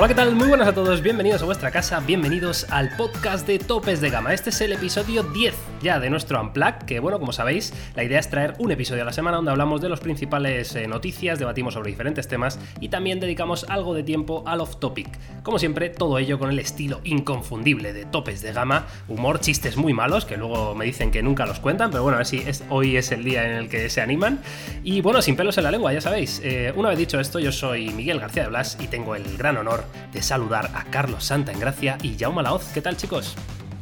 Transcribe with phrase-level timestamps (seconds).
[0.00, 0.34] Hola, ¿qué tal?
[0.34, 4.32] Muy buenas a todos, bienvenidos a vuestra casa, bienvenidos al podcast de Topes de Gama.
[4.32, 8.18] Este es el episodio 10 ya de nuestro Unplug, que bueno, como sabéis, la idea
[8.18, 11.74] es traer un episodio a la semana donde hablamos de las principales eh, noticias, debatimos
[11.74, 15.08] sobre diferentes temas y también dedicamos algo de tiempo al off-topic.
[15.42, 19.92] Como siempre, todo ello con el estilo inconfundible de Topes de Gama, humor, chistes muy
[19.92, 22.96] malos, que luego me dicen que nunca los cuentan, pero bueno, a ver si hoy
[22.96, 24.40] es el día en el que se animan.
[24.82, 26.40] Y bueno, sin pelos en la lengua, ya sabéis.
[26.42, 29.58] Eh, una vez dicho esto, yo soy Miguel García de Blas y tengo el gran
[29.58, 32.64] honor de saludar a Carlos Santa en Gracia y Jaume Laoz.
[32.74, 33.34] ¿Qué tal, chicos?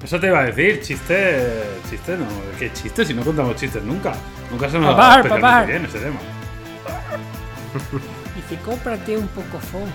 [0.02, 1.62] Eso te iba a decir, chiste.
[1.90, 2.26] Chiste no.
[2.58, 4.14] ¿Qué chiste si no contamos chistes nunca?
[4.50, 5.66] Nunca se nos Papar, ha papar.
[5.66, 6.18] bien ese tema.
[8.38, 9.90] Y si cómprate un poco phone.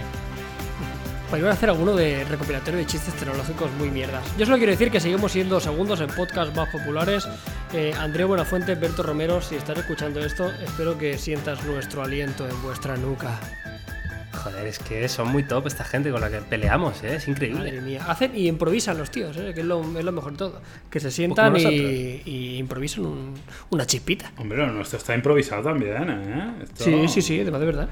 [1.29, 4.21] Podríamos hacer alguno de recopilatorio de chistes tecnológicos muy mierdas.
[4.37, 7.25] Yo solo quiero decir que seguimos siendo segundos en podcasts más populares.
[7.73, 12.61] Eh, Andreu Buenafuente, Berto Romero, si estás escuchando esto, espero que sientas nuestro aliento en
[12.61, 13.39] vuestra nuca.
[14.43, 17.15] Joder, es que son muy top esta gente con la que peleamos, ¿eh?
[17.15, 17.59] es increíble.
[17.59, 18.03] Madre mía.
[18.07, 19.51] Hacen y improvisan los tíos, ¿eh?
[19.53, 20.61] que es lo, es lo mejor de todo.
[20.89, 23.33] Que se sientan como y, y improvisan un-
[23.69, 24.31] una chispita.
[24.37, 26.53] Hombre, lo nuestro está improvisado también, ¿eh?
[26.63, 27.89] Esto- Sí, sí, sí, además de verdad.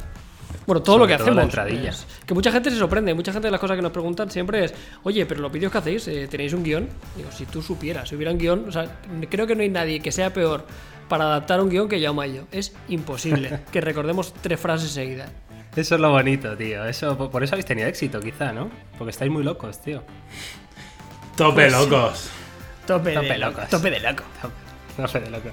[0.67, 1.53] Bueno, todo lo Sobre que todo la hacemos.
[1.53, 1.89] entradilla.
[1.91, 3.13] es- que mucha gente se sorprende.
[3.13, 5.77] Mucha gente de las cosas que nos preguntan siempre es: Oye, pero los vídeos que
[5.77, 6.88] hacéis, eh, ¿tenéis un guion?
[7.16, 10.02] Digo, si tú supieras, si hubiera un guion, o sea, creo que no hay nadie
[10.02, 10.66] que sea peor
[11.07, 12.41] para adaptar un guion que Jaume y yo.
[12.52, 15.31] Es imposible que recordemos tres frases seguidas.
[15.76, 16.86] Eso es lo bonito, tío.
[16.86, 18.70] Eso, por eso habéis tenido éxito, quizá, ¿no?
[18.98, 20.04] Porque estáis muy locos, tío.
[21.38, 21.80] Tope Pues sí.
[21.90, 22.30] locos.
[22.86, 23.70] Tope, Tope de locos.
[23.70, 24.24] Tope de loco.
[24.98, 25.48] No sé de loco.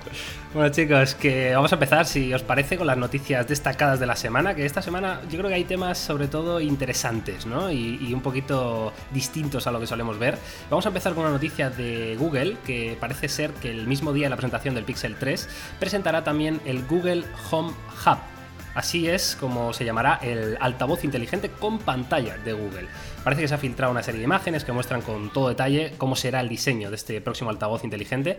[0.53, 4.17] Bueno, chicos, que vamos a empezar, si os parece, con las noticias destacadas de la
[4.17, 4.57] semana.
[4.57, 7.71] Que esta semana yo creo que hay temas sobre todo interesantes, ¿no?
[7.71, 10.37] Y, y un poquito distintos a lo que solemos ver.
[10.69, 14.27] Vamos a empezar con una noticia de Google, que parece ser que el mismo día
[14.27, 15.49] de la presentación del Pixel 3
[15.79, 17.73] presentará también el Google Home
[18.05, 18.19] Hub.
[18.75, 22.89] Así es como se llamará el altavoz inteligente con pantalla de Google.
[23.25, 26.17] Parece que se ha filtrado una serie de imágenes que muestran con todo detalle cómo
[26.17, 28.39] será el diseño de este próximo altavoz inteligente,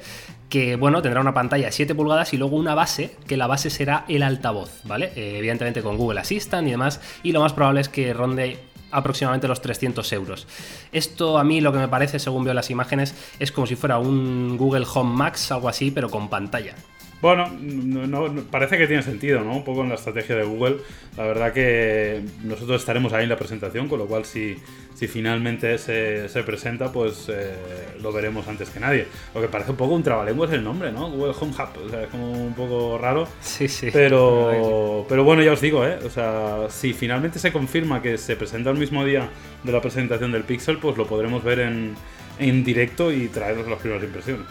[0.50, 3.70] que bueno, tendrá una pantalla de 7 pulgadas y luego una base, que la base
[3.70, 5.12] será el altavoz, ¿vale?
[5.16, 8.60] Eh, evidentemente con Google Assistant y demás, y lo más probable es que ronde
[8.92, 10.48] aproximadamente los 300 euros.
[10.92, 14.00] Esto a mí lo que me parece, según veo las imágenes, es como si fuera
[14.00, 16.76] un Google Home Max, algo así, pero con pantalla.
[17.22, 19.58] Bueno, no, no- parece que tiene sentido, ¿no?
[19.58, 20.78] Un poco en la estrategia de Google.
[21.18, 24.56] La verdad que nosotros estaremos ahí en la presentación, con lo cual si,
[24.96, 27.56] si finalmente se, se presenta, pues eh,
[28.02, 29.06] lo veremos antes que nadie.
[29.36, 31.10] Lo que parece un poco un trabalenguas el nombre, ¿no?
[31.12, 31.86] Google Home Hub.
[31.86, 33.28] O sea, es como un poco raro.
[33.42, 33.90] Sí, sí.
[33.92, 36.00] Pero, pero bueno, ya os digo, ¿eh?
[36.06, 39.30] O sea, si finalmente se confirma que se presenta el mismo día
[39.64, 41.96] de la presentación del Pixel, pues lo podremos ver en,
[42.40, 44.46] en directo y traeros las primeras impresiones.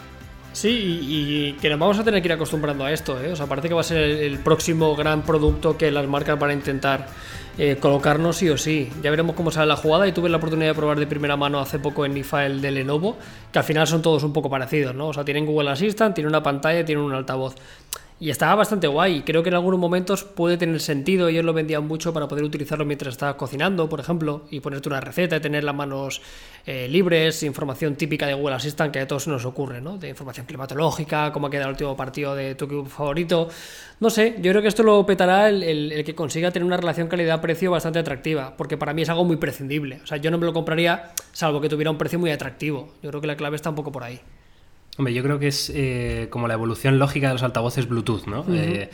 [0.51, 3.31] Sí, y, que nos vamos a tener que ir acostumbrando a esto, ¿eh?
[3.31, 6.39] O sea, parece que va a ser el, el próximo gran producto que las marcas
[6.39, 7.07] van a intentar
[7.61, 8.89] eh, colocarnos sí o sí.
[9.03, 11.59] Ya veremos cómo sale la jugada y tuve la oportunidad de probar de primera mano
[11.59, 13.17] hace poco en IFA el de Lenovo,
[13.51, 15.09] que al final son todos un poco parecidos, ¿no?
[15.09, 17.55] O sea, tienen Google Assistant, tienen una pantalla, tienen un altavoz.
[18.21, 19.21] Y estaba bastante guay.
[19.21, 21.29] Creo que en algunos momentos puede tener sentido.
[21.29, 24.99] Ellos lo vendían mucho para poder utilizarlo mientras estabas cocinando, por ejemplo, y ponerte una
[24.99, 26.21] receta y tener las manos
[26.65, 29.97] eh, libres, información típica de Google Assistant que a todos nos ocurre, ¿no?
[29.97, 33.47] De información climatológica, cómo ha quedado el último partido de tu equipo favorito.
[34.01, 36.75] No sé, yo creo que esto lo petará el, el- el que consiga tener una
[36.75, 40.01] relación calidad-precio bastante atractiva, porque para mí es algo muy prescindible.
[40.03, 42.89] O sea, yo no me lo compraría salvo que tuviera un precio muy atractivo.
[43.01, 44.19] Yo creo que la clave está un poco por ahí.
[44.99, 48.43] Hombre, yo creo que es eh, como la evolución lógica de los altavoces Bluetooth, ¿no?
[48.53, 48.89] Eh,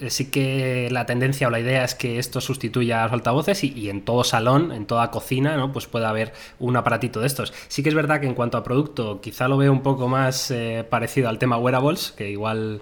[0.00, 3.62] eh, sí que la tendencia o la idea es que esto sustituya a los altavoces
[3.62, 5.70] y, y en todo salón, en toda cocina, ¿no?
[5.70, 7.52] Pues pueda haber un aparatito de estos.
[7.68, 10.50] Sí que es verdad que en cuanto a producto, quizá lo veo un poco más
[10.50, 12.80] eh, parecido al tema wearables, que igual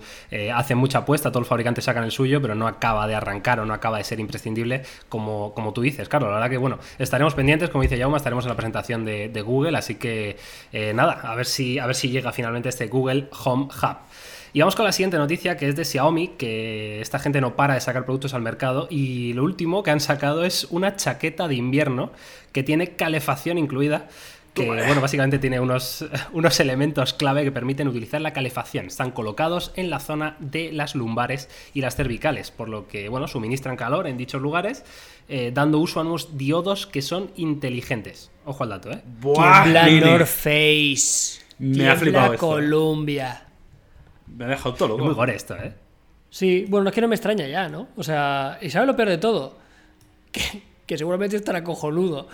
[0.54, 3.66] hace mucha apuesta, todos los fabricantes sacan el suyo, pero no acaba de arrancar o
[3.66, 6.08] no acaba de ser imprescindible como, como tú dices.
[6.08, 9.30] Claro, la verdad que, bueno, estaremos pendientes, como dice Jauma, estaremos en la presentación de,
[9.30, 10.36] de Google, así que
[10.94, 13.96] nada, a ver, si, a ver si llega finalmente este Google Home Hub.
[14.52, 17.74] Y vamos con la siguiente noticia que es de Xiaomi, que esta gente no para
[17.74, 21.54] de sacar productos al mercado y lo último que han sacado es una chaqueta de
[21.54, 22.12] invierno
[22.52, 24.08] que tiene calefacción incluida
[24.54, 28.86] que bueno, básicamente tiene unos, unos elementos clave que permiten utilizar la calefacción.
[28.86, 33.28] Están colocados en la zona de las lumbares y las cervicales, por lo que bueno,
[33.28, 34.84] suministran calor en dichos lugares,
[35.28, 38.30] eh, dando uso a unos diodos que son inteligentes.
[38.44, 39.02] Ojo al dato, ¿eh?
[39.20, 41.47] Buah, Face.
[41.58, 42.46] Me ha flipado esto.
[42.46, 43.44] Colombia.
[44.26, 45.16] Me ha dejado todo Es muy loco.
[45.16, 45.72] gore esto, ¿eh?
[46.30, 47.88] Sí, bueno, es que no me extraña ya, ¿no?
[47.96, 49.58] O sea, ¿y sabes lo peor de todo?
[50.30, 50.42] Que,
[50.86, 52.28] que seguramente estará cojonudo.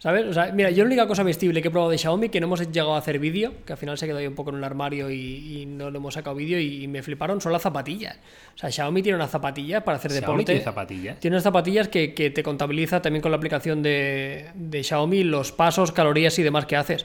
[0.00, 0.26] ¿Sabes?
[0.26, 2.46] O sea, mira, yo la única cosa vestible que he probado de Xiaomi, que no
[2.46, 4.62] hemos llegado a hacer vídeo, que al final se quedó ahí un poco en un
[4.64, 8.16] armario y, y no le hemos sacado vídeo y, me fliparon, son las zapatillas.
[8.54, 10.52] O sea, Xiaomi tiene unas zapatillas para hacer Xiaomi deporte.
[10.52, 11.18] tiene zapatillas.
[11.18, 15.50] Tiene unas zapatillas que, que te contabiliza también con la aplicación de, de Xiaomi los
[15.50, 17.04] pasos, calorías y demás que haces.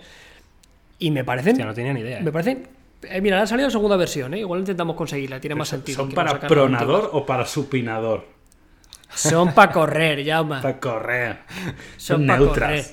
[1.00, 1.54] Y me parecen...
[1.54, 2.20] Hostia, no tenía ni idea.
[2.20, 2.24] ¿eh?
[2.24, 2.68] Me parecen...
[3.04, 4.40] eh, mira, han salido segunda versión, ¿eh?
[4.40, 5.98] Igual intentamos conseguirla, tiene más sentido.
[5.98, 8.26] ¿Son para pronador o para supinador?
[9.14, 10.62] Son para correr, llama.
[10.62, 11.40] Para correr.
[11.98, 12.86] Son para correr.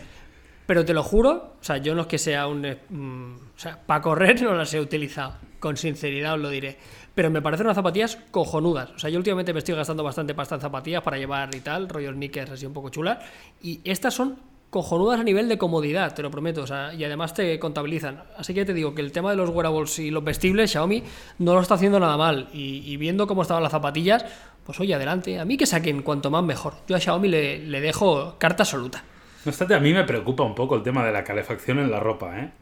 [0.67, 2.65] Pero te lo juro, o sea, yo no es que sea un.
[2.65, 5.35] eh, mm, o sea, para correr no las he utilizado.
[5.59, 6.79] Con sinceridad os lo diré.
[7.15, 8.91] Pero me parecen unas zapatillas cojonudas.
[8.91, 11.89] O sea, yo últimamente me estoy gastando bastante pasta en zapatillas para llevar y tal,
[11.89, 13.19] rollo sneakers así un poco chulas.
[13.63, 14.39] Y estas son
[14.71, 16.63] cojonudas a nivel de comodidad, te lo prometo.
[16.63, 18.23] O sea, y además te contabilizan.
[18.37, 21.03] Así que te digo que el tema de los wearables y los vestibles, Xiaomi
[21.39, 22.49] no lo está haciendo nada mal.
[22.53, 24.25] Y, y viendo cómo estaban las zapatillas,
[24.65, 25.39] pues oye, adelante.
[25.41, 26.75] A mí que saquen cuanto más mejor.
[26.89, 29.05] Yo a Xiaomi le, le dejo carta absoluta.
[29.45, 32.01] No obstante, a mí me preocupa un poco el tema de la calefacción en la
[32.01, 32.53] ropa, ¿eh?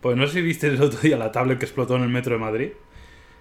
[0.00, 2.34] Pues no sé si viste el otro día la tablet que explotó en el metro
[2.34, 2.72] de Madrid.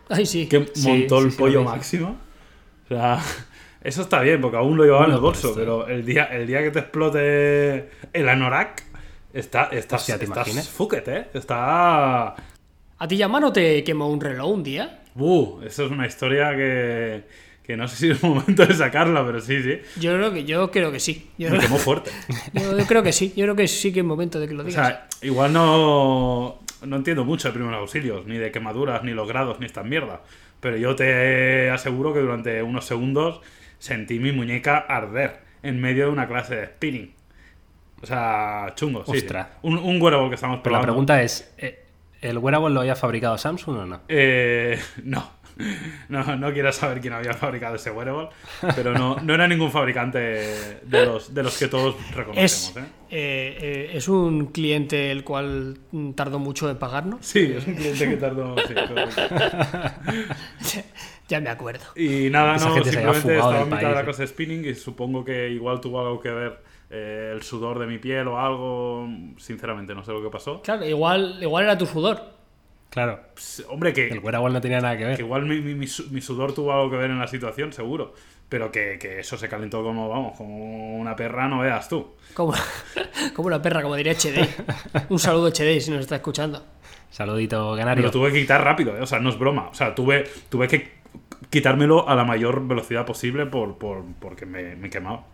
[0.10, 0.48] Ay, sí.
[0.48, 1.66] Que Sí, montó sí, el sí, pollo sí.
[1.66, 2.22] máximo.
[2.86, 3.20] O sea,
[3.86, 5.54] eso está bien, porque aún lo llevaba en el bolso.
[5.54, 8.84] pues, pero el día, el día que te explote el anorak,
[9.34, 10.70] está, estás, Hostia, ¿te estás imaginas?
[10.70, 11.28] fucket, ¿eh?
[11.34, 12.30] Está...
[12.98, 15.02] ¿A ti Yama no te quemó un reloj un día?
[15.16, 17.24] Uh, eso es una historia que,
[17.64, 19.80] que no sé si es el momento de sacarla, pero sí, sí.
[20.00, 21.30] Yo creo que, yo creo que sí.
[21.38, 22.12] Yo, Me quemó fuerte.
[22.54, 23.34] yo- yo creo que sí.
[23.36, 24.88] Yo creo que sí que es momento de que lo O digas.
[24.88, 29.60] sea, igual no, no entiendo mucho de primeros auxilios, ni de quemaduras, ni los grados,
[29.60, 30.22] ni esta mierda.
[30.62, 33.42] Pero yo te aseguro que durante unos segundos
[33.86, 37.14] sentí mi muñeca arder en medio de una clase de spinning.
[38.02, 39.12] O sea, chungo, sí.
[39.12, 39.18] sí.
[39.20, 39.48] Ostras.
[39.62, 40.94] Un, un wearable que estamos Pero la probando.
[40.94, 41.86] pregunta es: ¿eh,
[42.22, 44.02] ¿el wearable lo había fabricado Samsung o no?
[44.08, 45.30] Eh, no.
[46.10, 48.30] No, no quiero saber quién había fabricado ese wearable,
[48.76, 50.18] pero no, no era ningún fabricante
[50.84, 52.78] de los, de los que todos es, reconocemos.
[52.78, 52.90] ¿eh?
[53.10, 55.78] eh, eh, es un cliente el cual
[56.16, 57.26] tardó mucho en pagarnos.
[57.26, 58.56] Sí, es un cliente que tardó.
[60.60, 60.82] sí,
[61.28, 61.86] ya me acuerdo.
[61.96, 64.04] Y nada, Esa no, simplemente estaba en mitad de la eh.
[64.04, 66.60] clase de spinning y supongo que igual tuvo algo que ver
[66.90, 69.08] eh, el sudor de mi piel o algo.
[69.38, 70.62] Sinceramente, no sé lo que pasó.
[70.62, 72.35] Claro, igual, igual era tu sudor.
[72.96, 75.20] Claro, Pues, hombre, que, el wearable no tenía nada que que ver.
[75.20, 78.14] igual mi, mi- mi su- mi sudor tuvo algo que ver en la situación, seguro.
[78.50, 82.14] Pero que, que eso se calentó como, vamos, como una perra, no veas tú.
[82.34, 82.54] Como,
[83.36, 84.48] como una perra, como diría HD.
[85.10, 86.64] Un saludo HD si nos está escuchando.
[87.12, 88.04] Saludito, Canario.
[88.04, 89.02] lo tuve que quitar rápido, ¿eh?
[89.02, 89.68] o sea, no es broma.
[89.70, 90.92] O sea, tuve, tuve que
[91.50, 95.26] quitármelo a la mayor velocidad posible por, por, porque me, me quemaba.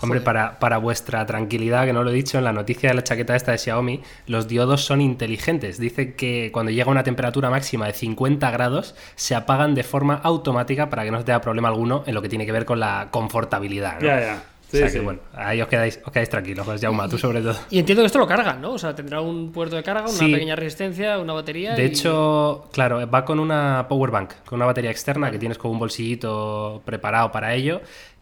[0.00, 3.02] Hombre, para, para vuestra tranquilidad, que no lo he dicho, en la noticia de la
[3.02, 5.78] chaqueta esta de Xiaomi, los diodos son inteligentes.
[5.78, 10.14] Dice que cuando llega a una temperatura máxima de 50 grados, se apagan de forma
[10.22, 12.78] automática para que no os dé problema alguno en lo que tiene que ver con
[12.80, 14.00] la confortabilidad.
[14.00, 14.06] ¿no?
[14.06, 14.42] Ya, ya.
[14.70, 14.98] Sí, o sea sí.
[14.98, 17.56] que bueno, ahí os quedáis, os quedáis tranquilos, pues Jauma, tú sobre todo.
[17.70, 18.72] Y entiendo que esto lo cargan, ¿no?
[18.72, 20.30] O sea, tendrá un puerto de carga, una Sí.
[20.30, 21.72] pequeña resistencia, una batería.
[21.74, 25.56] De y- hecho, claro, va con una power bank, con una batería externa que tienes
[25.56, 27.80] con un bolsillito preparado para ello.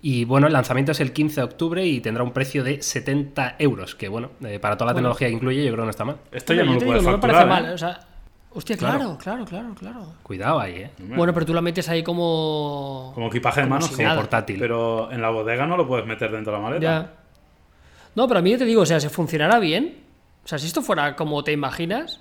[0.08, 3.56] Y bueno, el lanzamiento es el 15 de octubre y tendrá un precio de 70
[3.58, 5.08] euros, que bueno, eh, para toda la Bueno.
[5.08, 6.18] tecnología que incluye, yo creo que no está mal.
[6.30, 7.48] Esto ya no lo puedes no me facturar.
[7.48, 7.62] parece ¿eh?
[7.66, 7.74] mal.
[7.74, 8.00] O sea,
[8.52, 9.18] hostia, Claro.
[9.20, 10.12] claro, claro, claro, claro.
[10.22, 10.90] Cuidado ahí, eh.
[11.16, 13.10] Bueno, pero tú la metes ahí como.
[13.16, 14.04] Como equipaje de Como mano, si sí.
[14.14, 14.58] portátil.
[14.60, 16.82] Pero en la bodega no lo puedes meter dentro de la maleta.
[16.82, 17.12] Ya.
[18.14, 19.96] No, pero a mí yo te digo, o sea, si funcionara bien,
[20.44, 22.20] o sea, si esto fuera como te imaginas,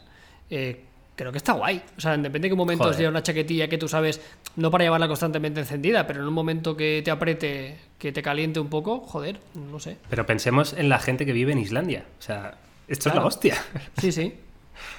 [0.50, 0.84] eh,
[1.16, 1.82] creo que está guay.
[1.98, 3.00] O sea, depende de qué momentos Joder.
[3.00, 4.22] lleva una chaquetilla que tú sabes,
[4.56, 8.60] no para llevarla constantemente encendida, pero en un momento que te apriete, que te caliente
[8.60, 9.98] un poco, joder, no sé.
[10.10, 12.06] Pero pensemos en la gente que vive en Islandia.
[12.20, 12.56] O sea,
[12.88, 13.56] esto es la hostia.
[14.00, 14.34] Sí, sí.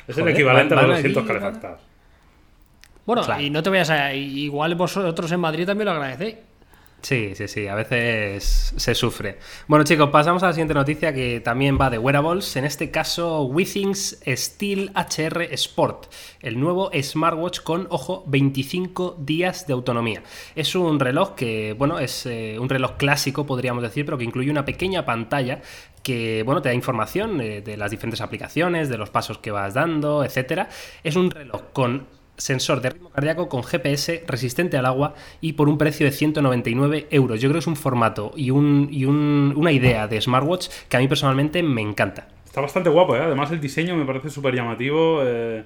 [0.08, 1.80] Es el equivalente van- a los van allí, 200 van- calefactados.
[3.04, 3.40] Bueno, Claro.
[3.42, 4.14] y no te vayas a.
[4.14, 6.36] Igual vosotros en Madrid también lo agradecéis.
[7.02, 9.38] Sí, sí, sí, a veces se sufre.
[9.68, 12.56] Bueno, chicos, pasamos a la siguiente noticia que también va de wearables.
[12.56, 16.06] En este caso, Withings Steel HR Sport,
[16.40, 20.24] el nuevo smartwatch con, ojo, 25 días de autonomía.
[20.56, 24.50] Es un reloj que, bueno, es eh, un reloj clásico, podríamos decir, pero que incluye
[24.50, 25.60] una pequeña pantalla
[26.02, 29.74] que, bueno, te da información eh, de las diferentes aplicaciones, de los pasos que vas
[29.74, 30.68] dando, etcétera.
[31.04, 35.68] Es un reloj con sensor de ritmo cardíaco con GPS resistente al agua y por
[35.68, 37.40] un precio de 199 euros.
[37.40, 40.96] Yo creo que es un formato y, un, y un- una idea de smartwatch que
[40.96, 42.28] a mí personalmente me encanta.
[42.44, 43.20] Está bastante guapo, ¿eh?
[43.20, 45.20] Además el diseño me parece súper llamativo.
[45.24, 45.64] Eh,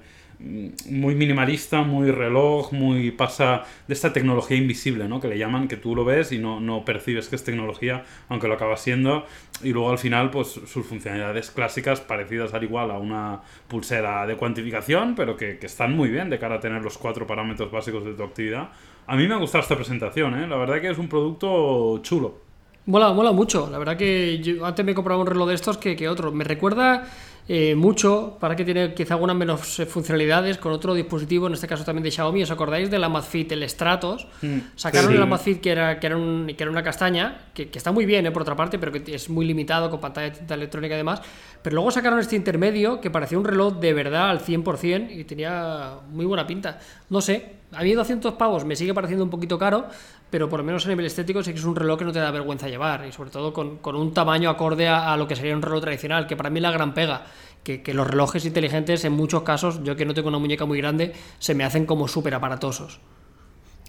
[0.89, 5.19] muy minimalista, muy reloj, muy pasa de esta tecnología invisible, ¿no?
[5.21, 8.47] Que le llaman, que tú lo ves y no, no percibes que es tecnología, aunque
[8.47, 9.25] lo acaba siendo.
[9.63, 14.35] Y luego al final, pues sus funcionalidades clásicas, parecidas al igual a una pulsera de
[14.35, 18.05] cuantificación, pero que, que están muy bien de cara a tener los cuatro parámetros básicos
[18.05, 18.69] de tu actividad.
[19.07, 20.47] A mí me ha gustado esta presentación, ¿eh?
[20.47, 22.51] La verdad que es un producto chulo.
[22.85, 23.69] Mola, mola mucho.
[23.71, 26.31] La verdad que yo antes me he comprado un reloj de estos que, que otro.
[26.31, 27.05] Me recuerda
[27.47, 31.67] eh, mucho, para que tiene quizá algunas menos eh, funcionalidades, con otro dispositivo, en este
[31.67, 32.43] caso también de Xiaomi.
[32.43, 34.27] ¿Os acordáis de la Amazfit, el Stratos?
[34.41, 35.17] Mm, Sacaron sí.
[35.17, 38.05] el Amazfit que era, que era, un- que era una castaña, que, que está muy
[38.05, 40.93] bien, eh, por otra parte, pero que es muy limitado con pantalla de tinta electrónica
[40.95, 41.21] y demás.
[41.61, 45.95] Pero luego sacaron este intermedio que parecía un reloj de verdad al 100% y tenía
[46.09, 46.79] muy buena pinta.
[47.09, 49.87] No sé, a mí 200 pavos me sigue pareciendo un poquito caro,
[50.29, 52.19] pero por lo menos a nivel estético sí que es un reloj que no te
[52.19, 55.35] da vergüenza llevar y sobre todo con, con un tamaño acorde a, a lo que
[55.35, 57.25] sería un reloj tradicional, que para mí es la gran pega.
[57.63, 60.79] Que, que los relojes inteligentes en muchos casos, yo que no tengo una muñeca muy
[60.79, 62.99] grande, se me hacen como súper aparatosos.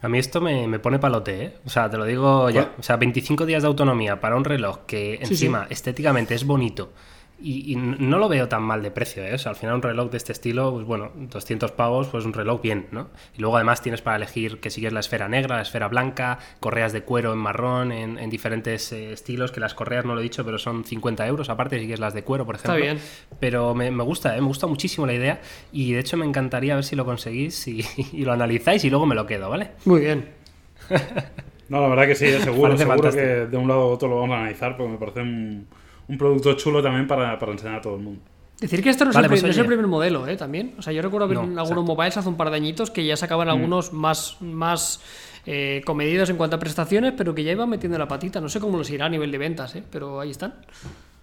[0.02, 1.54] A mí esto me, me pone palote, ¿eh?
[1.64, 2.72] O sea, te lo digo ya.
[2.78, 6.92] O sea, 25 días de autonomía para un reloj que Sí, encima estéticamente es bonito
[7.42, 9.34] y, y no lo veo tan mal de precio, ¿eh?
[9.34, 12.32] O sea, al final un reloj de este estilo, pues bueno, 200 pavos, pues un
[12.32, 13.08] reloj bien, ¿no?
[13.36, 16.92] Y luego además tienes para elegir que sigues la esfera negra, la esfera blanca, correas
[16.92, 20.22] de cuero en marrón, en, en diferentes eh, estilos, que las correas no lo he
[20.22, 22.94] dicho, pero son 50 euros aparte si quieres las de cuero, por Está ejemplo.
[22.94, 23.04] bien.
[23.40, 24.40] Pero me, me gusta, ¿eh?
[24.40, 25.40] me gusta muchísimo la idea
[25.72, 29.06] y de hecho me encantaría ver si lo conseguís y, y lo analizáis y luego
[29.06, 29.72] me lo quedo, ¿vale?
[29.84, 30.28] Muy bien.
[31.68, 34.20] No, la verdad que sí, eh, seguro, seguro que de un lado a otro lo
[34.20, 35.66] vamos a analizar porque me parece un,
[36.08, 38.20] un producto chulo también para, para enseñar a todo el mundo.
[38.60, 40.36] Decir que esto no es, el, pues no es el primer modelo, ¿eh?
[40.36, 40.74] También.
[40.78, 41.82] O sea, yo recuerdo ver No, en algunos exacto.
[41.82, 41.86] Mm.
[41.96, 45.00] mobiles hace un par de añitos que ya sacaban algunos más, más
[45.46, 48.40] eh, comedidos en cuanto a prestaciones, pero que ya iban metiendo la patita.
[48.40, 49.82] No sé cómo los irá a nivel de ventas, ¿eh?
[49.90, 50.54] Pero ahí están.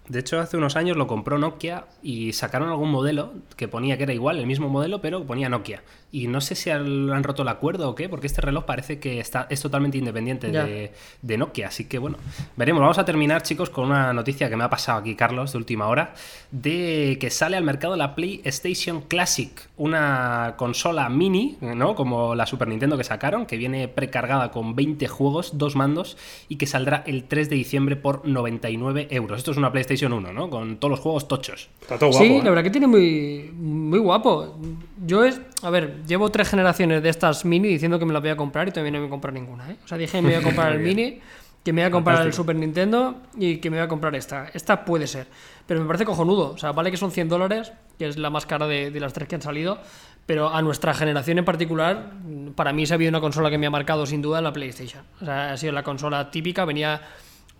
[0.09, 4.03] De hecho, hace unos años lo compró Nokia y sacaron algún modelo que ponía que
[4.03, 5.83] era igual, el mismo modelo, pero ponía Nokia.
[6.11, 9.19] Y no sé si han roto el acuerdo o qué, porque este reloj parece que
[9.19, 11.67] está, es totalmente independiente de, de Nokia.
[11.67, 12.17] Así que bueno,
[12.55, 12.81] veremos.
[12.81, 15.87] Vamos a terminar, chicos, con una noticia que me ha pasado aquí, Carlos, de última
[15.87, 16.13] hora,
[16.51, 21.95] de que sale al mercado la PlayStation Classic, una consola mini, ¿no?
[21.95, 26.55] Como la Super Nintendo que sacaron, que viene precargada con 20 juegos, dos mandos, y
[26.55, 29.37] que saldrá el 3 de diciembre por 99 euros.
[29.37, 30.49] Esto es una PlayStation 1, ¿no?
[30.49, 31.69] Con todos los juegos tochos.
[31.81, 32.23] Está todo guapo.
[32.23, 32.41] sí, ¿eh?
[32.43, 34.57] la verdad que tiene muy, muy guapo.
[35.05, 38.31] Yo es, a ver, llevo tres generaciones de estas mini diciendo que me las voy
[38.31, 39.71] a comprar y todavía no me he comprado ninguna.
[39.71, 39.77] ¿eh?
[39.83, 41.19] O sea, dije que me voy a comprar el mini,
[41.63, 42.33] que me voy a comprar el.
[42.33, 44.49] Super Nintendo y que me voy a comprar esta.
[44.53, 45.27] Esta puede ser,
[45.65, 46.51] pero me parece cojonudo.
[46.51, 49.13] O sea, vale que son 100 dólares, que es la más cara de, de las
[49.13, 49.79] tres que han salido,
[50.25, 52.11] pero a nuestra generación en particular,
[52.55, 55.03] para mí se ha habido una consola que me ha marcado sin duda la PlayStation.
[55.21, 57.01] O sea, ha sido la consola típica, venía...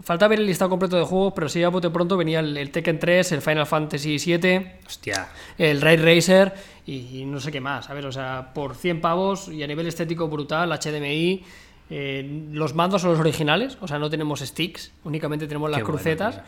[0.02, 2.72] Falta ver el listado completo de juegos, pero sí a bote pronto venía el, el
[2.72, 5.28] Tekken 3, el Final Fantasy 7, Hostia.
[5.58, 6.54] el Ray Racer
[6.86, 8.06] y, y no sé qué más, ¿sabes?
[8.06, 11.44] O sea, por 100 pavos y a nivel estético brutal, HDMI,
[11.90, 15.86] eh, los mandos son los originales, o sea, no tenemos sticks, únicamente tenemos las Qué
[15.86, 16.42] crucetas.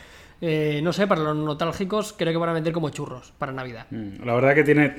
[0.44, 3.86] Eh, no sé, para los nostálgicos creo que van a vender como churros para Navidad.
[3.92, 4.96] Mm, La verdad que tiene,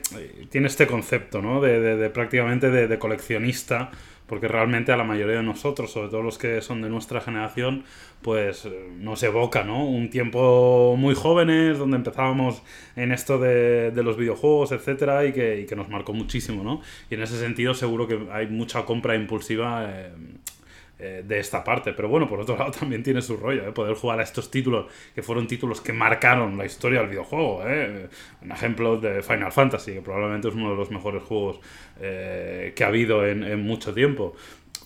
[0.51, 1.61] tiene este concepto, ¿no?
[1.61, 3.91] De, de- de prácticamente de, de coleccionista,
[4.33, 7.85] porque realmente a la mayoría de nosotros, sobre todo los que son de nuestra generación,
[8.23, 9.87] pues eh, nos evoca, ¿no?
[9.87, 12.63] Un tiempo muy jóvenes, donde empezábamos
[12.97, 16.81] en esto de, de los videojuegos, etcétera, y que, y que nos marcó muchísimo, ¿no?
[17.11, 19.85] Y en ese sentido seguro que hay mucha compra impulsiva.
[19.91, 20.13] eh,
[21.05, 21.93] eh, de esta parte.
[21.95, 23.73] Pero bueno, por otro lado también tiene su rollo, ¿eh?
[23.73, 27.63] poder jugar a estos títulos que fueron títulos que marcaron la historia del videojuego.
[27.67, 28.09] ¿eh?
[28.41, 31.59] Un ejemplo de Final Fantasy, que probablemente es uno de los mejores juegos
[32.01, 34.37] eh, que ha habido en, mucho tiempo.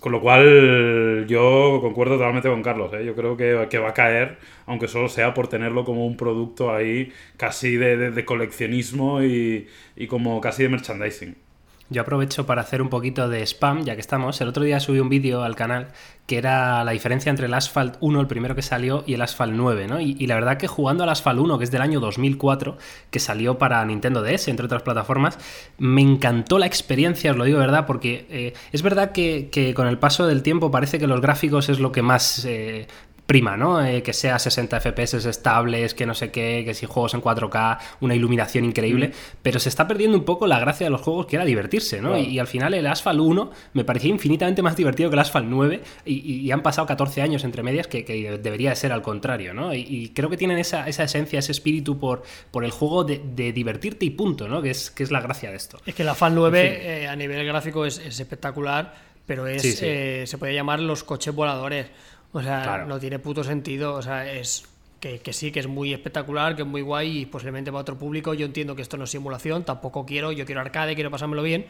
[0.00, 4.38] Con lo cual yo concuerdo totalmente con Carlos, yo creo que, que va a caer,
[4.66, 9.66] aunque solo sea por tenerlo como un producto ahí casi de, coleccionismo y
[10.08, 11.45] como casi de merchandising.
[11.88, 14.40] Yo aprovecho para hacer un poquito de spam, ya que estamos.
[14.40, 15.88] El otro día subí un vídeo al canal
[16.26, 19.52] que era la diferencia entre el Asphalt 1, el primero que salió, y el Asphalt
[19.54, 20.00] 9, ¿no?
[20.00, 22.76] Y, la verdad que jugando al Asphalt 1, que es del año 2004,
[23.10, 25.38] que salió para Nintendo DS, entre otras plataformas,
[25.78, 29.86] me encantó la experiencia, os lo digo verdad, porque eh, es verdad que, que con
[29.86, 32.44] el paso del tiempo parece que los gráficos es lo que más...
[32.44, 32.88] eh,
[33.26, 33.85] prima, ¿no?
[33.85, 37.78] Eh, que sea 60 FPS estables, que no sé qué, que si juegos en 4K,
[38.00, 41.35] una iluminación increíble, pero se está perdiendo un poco la gracia de los juegos que
[41.37, 42.16] era divertirse, ¿no?
[42.16, 45.47] Y, y al final el Asphalt 1 me parecía infinitamente más divertido que el Asphalt
[45.49, 49.52] 9 y, han pasado 14 años entre medias que, que debería de ser al contrario,
[49.54, 49.75] ¿no?
[49.75, 53.21] Y, y creo que tienen esa, esa esencia, ese espíritu por, por el juego de,
[53.35, 54.62] de divertirte y punto, ¿no?
[54.62, 55.78] Que es, que es la gracia de esto.
[55.85, 56.83] Es que la FAL 9 En fin.
[56.90, 58.95] eh, a nivel gráfico es, es espectacular,
[59.26, 59.85] pero es Sí, sí.
[59.85, 61.87] eh, se puede llamar los coches voladores.
[62.36, 62.86] O sea, Claro.
[62.86, 63.94] no tiene puto sentido.
[63.94, 64.64] O sea, es
[65.00, 67.96] que, que sí, que es muy espectacular, que es muy guay y posiblemente para otro
[67.98, 68.34] público.
[68.34, 71.66] Yo entiendo que esto no es simulación, tampoco quiero, yo quiero arcade, quiero pasármelo bien,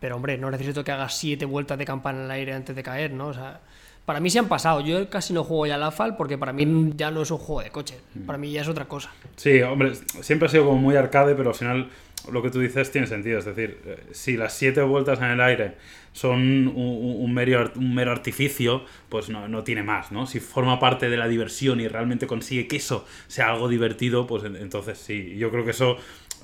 [0.00, 2.82] pero hombre, no necesito que hagas siete vueltas de campana en el aire antes de
[2.82, 3.28] caer, ¿no?
[3.28, 3.60] O sea,
[4.04, 4.80] para mí se han pasado.
[4.80, 7.62] Yo casi no juego ya al AFAL porque para mí ya no es un juego
[7.62, 7.98] de coche.
[8.26, 9.10] Para mí ya es otra cosa.
[9.36, 11.88] Sí, hombre, siempre ha sido como muy arcade, pero al final
[12.30, 13.38] lo que tú dices tiene sentido.
[13.38, 15.74] Es decir, eh, si las siete vueltas en el aire
[16.12, 20.26] son un, un mero, un mero artificio, pues no, no tiene más, ¿no?
[20.26, 24.44] Si forma parte de la diversión y realmente consigue que eso sea algo divertido, pues
[24.44, 25.36] en- entonces sí.
[25.38, 25.96] Yo creo que eso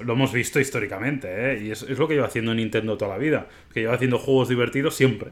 [0.02, 1.62] lo hemos visto históricamente, ¿eh?
[1.64, 3.49] Y es, es lo que lleva haciendo Nintendo toda la vida.
[3.73, 5.30] Que lleva haciendo juegos divertidos siempre.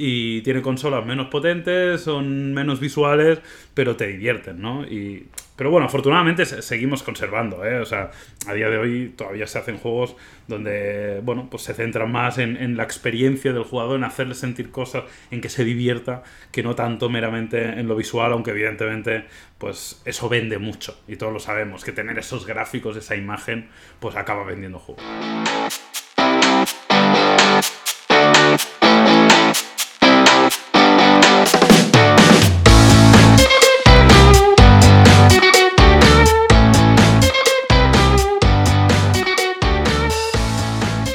[0.00, 3.40] Y tiene consolas menos potentes, son menos visuales,
[3.74, 4.84] pero te divierten, ¿no?
[4.84, 5.26] Y,
[5.56, 7.80] pero bueno, afortunadamente se- seguimos conservando, ¿eh?
[7.80, 8.12] O sea,
[8.46, 10.14] a día de hoy todavía se hacen juegos
[10.46, 14.70] donde, bueno, pues se centran más en, en la experiencia del jugador, en hacerle sentir
[14.70, 15.02] cosas,
[15.32, 19.24] en que se divierta, que no tanto meramente en lo visual, aunque evidentemente,
[19.58, 20.96] pues eso vende mucho.
[21.08, 25.04] Y todos lo sabemos, que tener esos gráficos, esa imagen, pues acaba vendiendo juegos.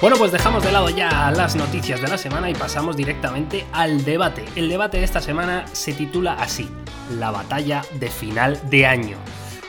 [0.03, 4.03] Bueno, pues dejamos de lado ya las noticias de la semana y pasamos directamente al
[4.03, 4.43] debate.
[4.57, 6.69] El debate de esta semana se titula así,
[7.09, 9.15] la batalla de final de año.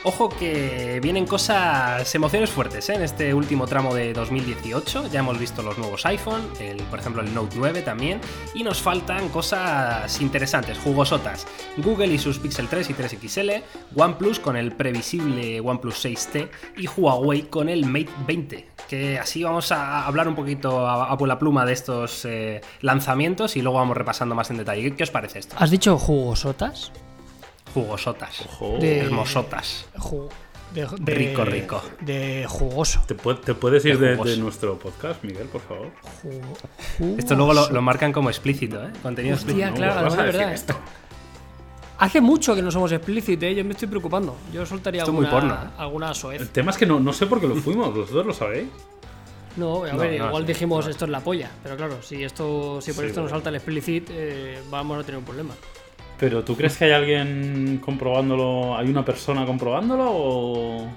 [0.07, 2.93] Ojo que vienen cosas, emociones fuertes ¿eh?
[2.93, 5.07] en este último tramo de 2018.
[5.07, 6.43] Ya hemos visto los nuevos iPhone,
[6.91, 8.21] por ejemplo el Note 9 también,
[8.53, 11.47] y nos faltan cosas interesantes, jugosotas.
[11.77, 13.63] Google y sus Pixel 3 y 3XL,
[13.95, 18.69] OnePlus con el previsible OnePlus 6T y Huawei con el Mate 20.
[18.87, 23.57] Que así vamos a hablar un poquito a, a la pluma de estos eh, lanzamientos
[23.57, 24.83] y luego vamos repasando más en detalle.
[24.83, 25.55] ¿Qué, qué os parece esto?
[25.57, 26.91] ¿Has dicho jugosotas?
[27.75, 28.41] Jugosotas.
[28.45, 28.77] Ojo.
[28.79, 29.85] De- Hermosotas.
[29.97, 30.29] Ju-
[30.73, 31.83] de- de- Rico, rico.
[32.01, 33.01] De jugoso.
[33.05, 34.31] ¿Te, pu- te puedes ir De de, juegos.
[34.35, 35.91] de nuestro podcast, Miguel, por favor?
[36.99, 38.91] Ju- Esto luego lo, marcan como explícito, ¿eh?
[39.03, 39.75] Contenido Hostia, explícito.
[39.75, 40.53] claro, no, decir verdad.
[40.53, 40.75] esto.
[41.97, 43.55] Hace mucho que no somos explícitos, ¿eh?
[43.55, 44.35] yo me estoy preocupando.
[44.53, 45.73] Yo soltaría Esto es muy alguna, porno, ¿eh?
[45.77, 48.67] alguna El tema es que no, no sé por qué lo fuimos, ¿vosotros lo sabéis?
[49.55, 50.91] No, a ver, no, igual sí, dijimos no.
[50.91, 53.55] esto es la polla, pero claro, si esto si por Sí, esto nos salta el
[53.55, 55.53] explicit, eh, vamos a tener un problema.
[56.19, 58.77] Pero ¿tú crees que hay alguien comprobándolo?
[58.77, 60.87] ¿Hay una persona comprobándolo o...?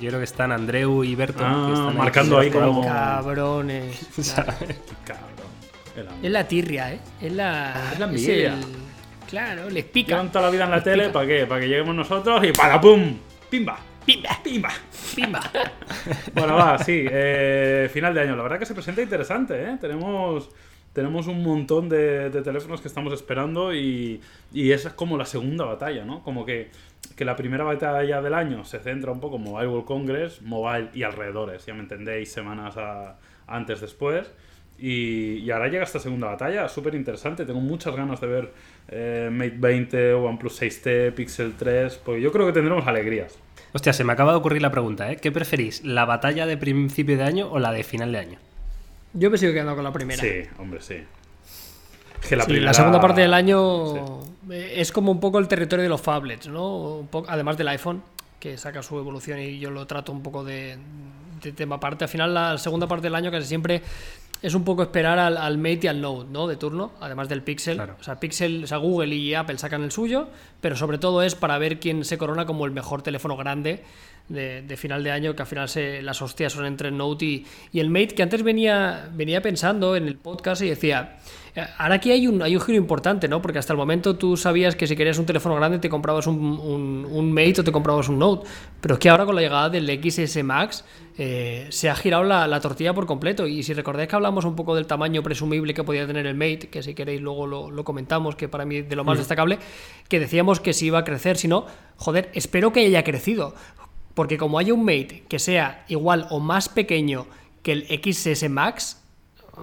[0.00, 1.44] Yo creo que están Andreu y Berto.
[1.46, 2.82] Ah, que están marcando ahí como-.
[2.82, 4.08] Cabrones.
[4.34, 4.52] claro.
[5.04, 6.14] Cabrón.
[6.20, 7.00] Es la tirria, ¿eh?
[7.20, 7.90] Es la.
[7.92, 8.54] Es la envidia.
[8.54, 8.84] el-
[9.28, 10.10] Claro, les pica.
[10.10, 11.46] Llevan toda la vida en la tele, ¿para qué?
[11.46, 13.16] Para que lleguemos nosotros y ¡para pum!
[13.48, 13.78] ¡Pimba!
[14.04, 14.28] Pimba.
[14.42, 14.70] ¡Pimba!
[15.14, 15.40] Pimba.
[16.34, 17.04] Bueno, va, sí.
[17.10, 18.36] eh, final de año.
[18.36, 19.78] La verdad que se presenta interesante, ¿eh?
[19.80, 20.50] Tenemos,
[20.94, 24.20] tenemos un montón de, teléfonos que estamos esperando y,
[24.52, 26.22] y esa es como la segunda batalla, ¿no?
[26.22, 26.70] Como que,
[27.16, 30.88] que la primera batalla del año se centra un poco en Mobile World Congress, Mobile
[30.94, 34.30] y alrededores, ya me entendéis, semanas a- antes, después.
[34.78, 37.44] Y, y ahora llega esta segunda batalla, súper interesante.
[37.44, 38.52] Tengo muchas ganas de ver
[38.88, 43.38] eh, Mate 20, OnePlus 6T, Pixel 3, porque yo creo que tendremos alegrías.
[43.72, 45.16] Hostia, se me acaba de ocurrir la pregunta, ¿eh?
[45.16, 45.84] ¿Qué preferís?
[45.84, 48.38] ¿La batalla de principio de año o la de final de año?
[49.14, 50.20] Yo me sigo quedando con la primera.
[50.20, 50.96] Sí, hombre, sí.
[52.28, 55.46] Que la, Sí, la primera- segunda parte del año eh, es como un poco el
[55.48, 56.76] territorio de los phablets, ¿no?
[56.98, 58.02] Un poco, además del iPhone,
[58.40, 60.76] que saca su evolución y yo lo trato un poco de,
[61.42, 62.04] de tema aparte.
[62.04, 63.82] Al final, la segunda parte del año casi siempre
[64.44, 66.46] es un poco esperar al, al Mate y al Note, ¿no?
[66.46, 67.76] De turno, además del Pixel.
[67.76, 67.96] Claro.
[67.98, 70.28] O sea, Pixel, o sea, Google y Apple sacan el suyo,
[70.60, 73.82] pero sobre todo es para ver quién se corona como el mejor teléfono grande
[74.28, 77.24] de, de final de año, que al final se, las hostias son entre el Note
[77.24, 81.16] y, y el Mate, que antes venía, venía pensando en el podcast y decía,
[81.78, 83.40] ahora aquí hay un, hay un giro importante, ¿no?
[83.40, 86.36] Porque hasta el momento tú sabías que si querías un teléfono grande te comprabas un,
[86.36, 88.48] un, un Mate o te comprabas un Note,
[88.80, 90.84] pero es que ahora con la llegada del XS Max
[91.16, 94.56] eh, se ha girado la, la tortilla por completo y si recordáis que hablamos un
[94.56, 97.84] poco del tamaño presumible que podía tener el Mate, que si queréis luego lo, lo
[97.84, 99.58] comentamos, que para mí de lo más destacable,
[100.08, 103.54] que decíamos que si iba a crecer, si no, joder, espero que haya crecido.
[104.14, 107.26] Porque como haya un Mate que sea igual o más pequeño
[107.62, 109.03] que el XS Max,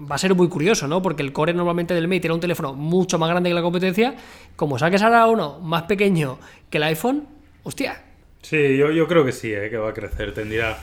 [0.10, 1.02] va a ser muy curioso, ¿no?
[1.02, 4.16] Porque el core normalmente del Mate era un teléfono mucho más grande que la competencia.
[4.56, 6.38] Como saques ahora uno más pequeño
[6.70, 7.28] que el iPhone,
[7.64, 8.04] hostia.
[8.42, 9.70] Sí, yo, yo creo que sí, ¿eh?
[9.70, 10.34] que va a crecer.
[10.34, 10.78] Tendría,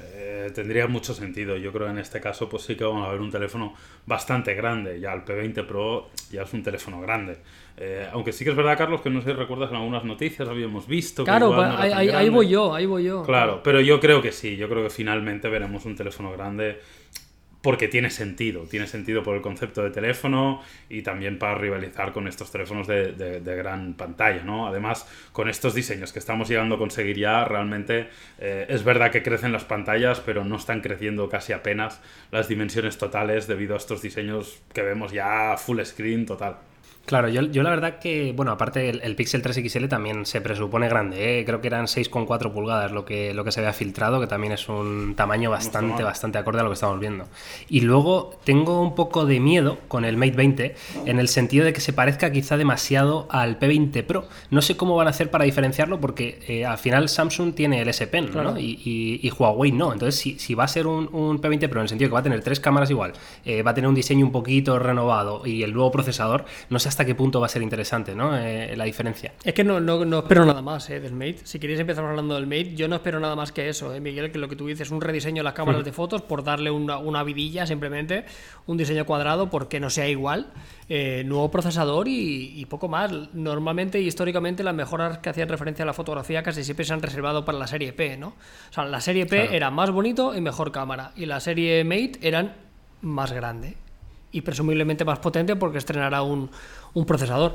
[0.00, 1.56] eh, tendría mucho sentido.
[1.56, 3.74] Yo creo que en este caso, pues sí que vamos a ver un teléfono
[4.06, 4.98] bastante grande.
[5.00, 7.38] Ya el P20 Pro ya es un teléfono grande.
[7.76, 10.48] Eh, aunque sí que es verdad, Carlos, que no sé si recuerdas en algunas noticias
[10.48, 11.24] habíamos visto.
[11.24, 13.22] que Claro, no era ahí, ahí- voy yo, ahí voy yo.
[13.24, 14.56] Claro, pero yo creo que sí.
[14.56, 16.80] Yo creo que finalmente veremos un teléfono grande.
[17.64, 22.28] Porque tiene sentido, tiene sentido por el concepto de teléfono y también para rivalizar con
[22.28, 24.68] estos teléfonos de, de, gran pantalla, ¿no?
[24.68, 29.22] Además, con estos diseños que estamos llegando a conseguir ya, realmente eh, es verdad que
[29.22, 34.02] crecen las pantallas, pero no están creciendo casi apenas las dimensiones totales debido a estos
[34.02, 36.58] diseños que vemos ya full screen total.
[37.06, 40.88] Claro, yo, yo, la verdad que, bueno, aparte el, Pixel 3 XL también se presupone
[40.88, 41.44] grande, ¿eh?
[41.44, 44.70] creo que eran 6,4 pulgadas lo que, lo que se había filtrado, que también es
[44.70, 47.26] un tamaño bastante, bastante acorde a lo que estamos viendo.
[47.68, 51.74] Y luego tengo un poco de miedo con el Mate 20, en el sentido de
[51.74, 54.26] que se parezca quizá demasiado al P20 Pro.
[54.50, 57.88] No sé cómo van a hacer para diferenciarlo, porque eh, al final Samsung tiene el
[57.88, 58.58] S Pen, ¿no?
[58.58, 59.92] Y, y, Huawei no.
[59.92, 62.20] Entonces, si, si va a ser un, un, P20 Pro, en el sentido que va
[62.20, 63.12] a tener tres cámaras igual,
[63.44, 66.93] eh, va a tener un diseño un poquito renovado y el nuevo procesador, no sé
[66.94, 68.36] hasta qué punto va a ser interesante, ¿no?
[68.38, 69.32] Eh, la diferencia.
[69.42, 71.38] Es que no, no, espero nada más eh, del Mate.
[71.42, 74.30] Si queréis empezar hablando del Mate, yo no espero nada más que eso, eh, Miguel,
[74.30, 76.98] que lo que tú dices, un rediseño de las cámaras de fotos por darle una,
[76.98, 78.24] una, vidilla simplemente,
[78.66, 80.52] un diseño cuadrado porque no sea igual,
[80.88, 83.10] eh, nuevo procesador y, poco más.
[83.34, 87.44] Normalmente, históricamente, las mejoras que hacían referencia a la fotografía casi siempre se han reservado
[87.44, 88.28] para la serie P, ¿no?
[88.28, 92.18] O sea, la serie P era más bonito y mejor cámara, y la serie Mate
[92.22, 92.54] eran
[93.00, 93.83] más grande
[94.34, 96.50] y presumiblemente más potente porque estrenará un,
[96.92, 97.54] un procesador.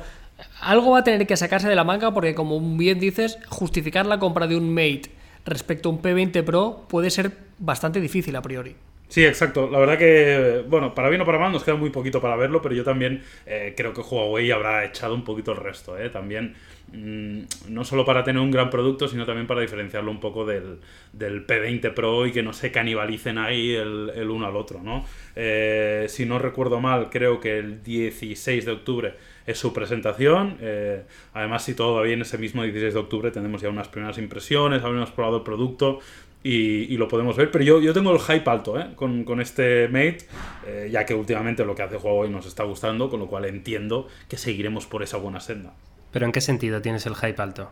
[0.61, 4.17] Algo va a tener que sacarse de la manga porque, como bien dices, justificar la
[4.17, 5.11] compra de un Mate
[5.45, 8.77] respecto a un P20 Pro puede ser bastante difícil a priori.
[9.09, 9.67] Sí, exacto.
[9.71, 12.61] La verdad que, bueno, para bien o para mal nos queda muy poquito para verlo,
[12.61, 15.97] pero yo también eh, creo que Huawei habrá echado un poquito el resto.
[15.97, 16.11] ¿eh?
[16.11, 16.53] También,
[16.93, 20.77] mm, no solo para tener un gran producto, sino también para diferenciarlo un poco del,
[21.11, 25.03] del P20 Pro y que no se canibalicen ahí el, uno al otro, ¿no?
[25.35, 29.13] Eh, si no recuerdo mal, creo que el 16 de octubre
[29.47, 30.57] es su presentación.
[30.61, 31.01] Eh,
[31.33, 34.83] además, si todo va bien, ese mismo 16 de octubre tendremos ya unas primeras impresiones,
[34.83, 35.99] habremos probado el producto
[36.43, 37.51] y, lo podemos ver.
[37.51, 38.91] Pero yo, yo tengo el hype alto ¿eh?
[38.95, 40.19] con, con, este Mate,
[40.65, 44.07] eh, ya que últimamente lo que hace Huawei nos está gustando, con lo cual entiendo
[44.27, 45.73] que seguiremos por esa buena senda.
[46.11, 47.69] ¿Pero en qué sentido tienes el hype alto?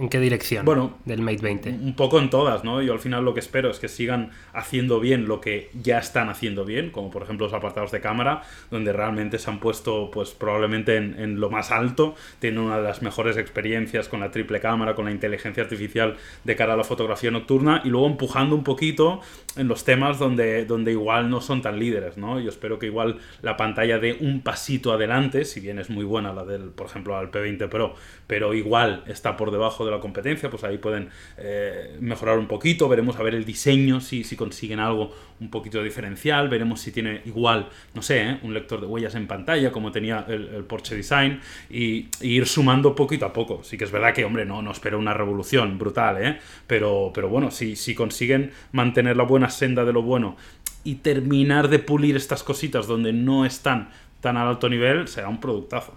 [0.00, 0.64] ¿En qué dirección?
[0.64, 1.70] Bueno, del Mate 20.
[1.70, 2.80] Un poco en todas, ¿no?
[2.80, 6.30] Yo al final lo que espero es que sigan haciendo bien lo que ya están
[6.30, 10.30] haciendo bien, como por ejemplo los apartados de cámara, donde realmente se han puesto, pues
[10.30, 14.94] probablemente en, lo más alto, tienen una de las mejores experiencias con la triple cámara,
[14.94, 19.20] con la inteligencia artificial de cara a la fotografía nocturna, y luego empujando un poquito
[19.56, 22.40] en los temas donde, donde igual no son tan líderes, ¿no?
[22.40, 26.32] Yo espero que igual la pantalla dé un pasito adelante, si bien es muy buena
[26.32, 27.94] la del, por ejemplo, al P20 Pro,
[28.26, 32.90] pero igual está por debajo de la competencia, pues ahí pueden eh, mejorar un poquito,
[32.90, 37.22] veremos a ver el diseño, si, si consiguen algo un poquito diferencial, veremos si tiene
[37.24, 38.38] igual, no sé, ¿eh?
[38.42, 43.24] un lector de huellas en pantalla como tenía el, Porsche Design y, ir sumando poquito
[43.24, 43.64] a poco.
[43.64, 46.38] Sí que es verdad que, hombre, no, no espero una revolución brutal, ¿eh?
[46.66, 50.36] pero, pero bueno, si, si consiguen mantener la buena senda de lo bueno
[50.84, 53.88] y terminar de pulir estas cositas donde no están
[54.20, 55.96] tan al alto nivel, será un productazo.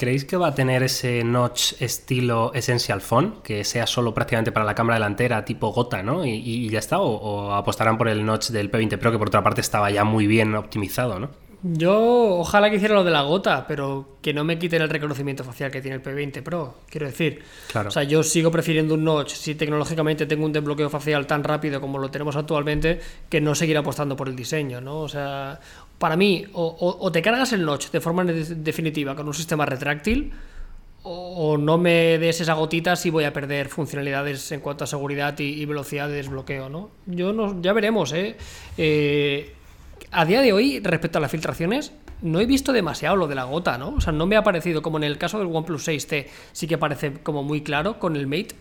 [0.00, 4.64] ¿Creéis que va a tener ese notch estilo Essential Phone, que sea solo prácticamente para
[4.64, 6.24] la cámara delantera, tipo gota, ¿no?
[6.24, 9.60] Y, ya está, o, apostarán por el notch del P20 Pro, que por otra parte
[9.60, 11.28] estaba ya muy bien optimizado, ¿no?
[11.62, 15.44] Yo ojalá que hiciera lo de la gota, pero que no me quiten el reconocimiento
[15.44, 16.76] facial que tiene el P20 Pro.
[16.88, 17.88] Quiero decir, claro.
[17.88, 21.78] o sea, yo sigo prefiriendo un notch si tecnológicamente tengo un desbloqueo facial tan rápido
[21.78, 25.00] como lo tenemos actualmente, que no seguir apostando por el diseño, ¿no?
[25.00, 25.60] O sea,
[26.00, 30.32] para mí, o, te cargas el notch de forma definitiva con un sistema retráctil,
[31.02, 35.38] o, no me des esa gotita si voy a perder funcionalidades en cuanto a seguridad
[35.38, 36.88] y, velocidad de desbloqueo, ¿no?
[37.04, 38.38] Yo no, ya veremos, ¿eh?
[38.78, 39.52] ¿eh?
[40.10, 43.44] A día de hoy, respecto a las filtraciones, no he visto demasiado lo de la
[43.44, 43.90] gota, ¿no?
[43.90, 46.78] O sea, no me ha parecido, como en el caso del OnePlus 6T, sí que
[46.78, 48.54] parece como muy claro con el Mate.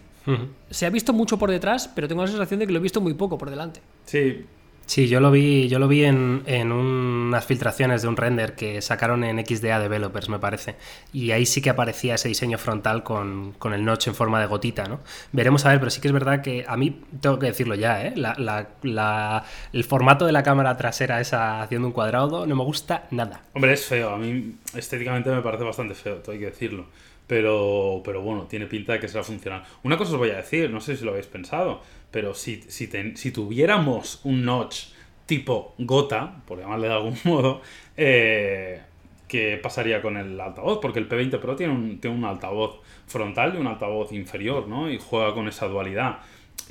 [0.69, 2.99] Se ha visto mucho por detrás, pero tengo la sensación de que lo he visto
[2.99, 3.81] muy poco por delante.
[4.05, 4.45] Sí,
[4.89, 8.81] Sí, yo lo vi, yo lo vi en, en, unas filtraciones de un render que
[8.81, 10.77] sacaron en XDA Developers, me parece.
[11.13, 14.47] Y ahí sí que aparecía ese diseño frontal con, con el notch en forma de
[14.47, 15.01] gotita, ¿no?
[15.31, 18.03] Veremos a ver, pero sí que es verdad que a mí, tengo que decirlo ya,
[18.03, 18.13] ¿eh?
[18.15, 18.35] La,
[18.81, 23.43] la, el formato de la cámara trasera esa haciendo un cuadrado no me gusta nada.
[23.53, 24.09] Hombre, es feo.
[24.09, 26.87] A mí estéticamente me parece bastante feo, tengo que decirlo.
[27.27, 29.63] Pero, pero bueno, tiene pinta de que será funcional.
[29.83, 32.89] Una cosa os voy a decir, no sé si lo habéis pensado pero si, si,
[33.15, 34.87] si tuviéramos un notch
[35.25, 37.61] tipo gota, por llamarle de algún modo,
[37.95, 38.81] eh,
[39.27, 40.79] ¿qué pasaría con el altavoz?
[40.81, 44.91] Porque el P20 Pro tiene un, tiene un altavoz frontal y un altavoz inferior, ¿no?
[44.91, 46.19] Y juega con esa dualidad.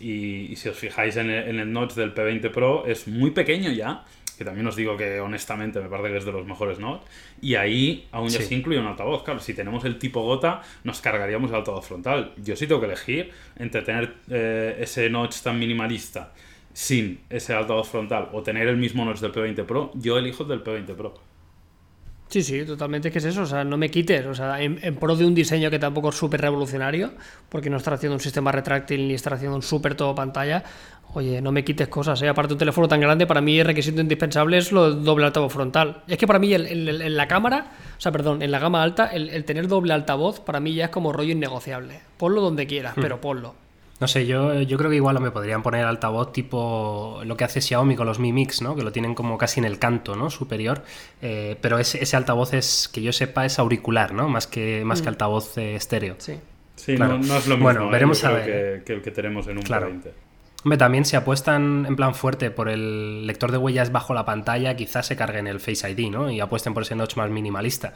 [0.00, 3.70] Y, si os fijáis en el, en el notch del P20 Pro, es muy pequeño
[3.70, 4.04] ya,
[4.38, 7.06] que también os digo que honestamente me parece que es de los mejores notes,
[7.42, 9.24] y ahí aún ya se incluye un altavoz.
[9.24, 12.32] Claro, si tenemos el tipo gota, nos cargaríamos el altavoz frontal.
[12.36, 16.32] Yo sí tengo que elegir entre tener eh, ese notch tan minimalista
[16.72, 20.48] sin ese altavoz frontal o tener el mismo notch del P20 Pro, yo elijo el
[20.50, 21.14] del P20 Pro.
[22.28, 25.16] Sí, sí, totalmente que es eso, o sea, no me quites, o sea, en, pro
[25.16, 27.12] de un diseño que tampoco es súper revolucionario,
[27.48, 30.62] porque no estar haciendo un sistema retráctil ni estar haciendo un súper todo pantalla,
[31.14, 32.28] oye, no me quites cosas, ¿eh?
[32.28, 36.02] aparte un teléfono tan grande, para mí el requisito indispensable es lo doble altavoz frontal.
[36.06, 39.44] Es que para mí en la cámara, o sea, perdón, en la gama alta, el,
[39.46, 42.00] tener doble altavoz para mí ya es como rollo innegociable.
[42.18, 43.00] Ponlo donde quieras, hmm.
[43.00, 43.54] pero ponlo.
[44.00, 47.60] No sé, yo, yo creo que igual me podrían poner altavoz tipo lo que hace
[47.60, 48.76] Xiaomi con los Mi Mix, ¿no?
[48.76, 50.30] Que lo tienen como casi en el canto, ¿no?
[50.30, 50.82] Superior.
[51.20, 54.28] Eh, pero ese, ese, altavoz es, que yo sepa, es auricular, ¿no?
[54.28, 55.14] Más que, más que mm.
[55.14, 56.14] altavoz eh, estéreo.
[56.18, 56.38] Sí.
[56.76, 57.64] Sí, no, es lo mismo.
[57.64, 57.90] Bueno, ¿eh?
[57.90, 58.84] veremos a ver.
[58.84, 59.90] Que, el que tenemos en un claro.
[60.64, 64.74] Hombre, también si apuestan en plan fuerte por el lector de huellas bajo la pantalla,
[64.74, 66.32] quizás se carguen el Face ID, ¿no?
[66.32, 67.94] Y apuesten por ese notch más minimalista.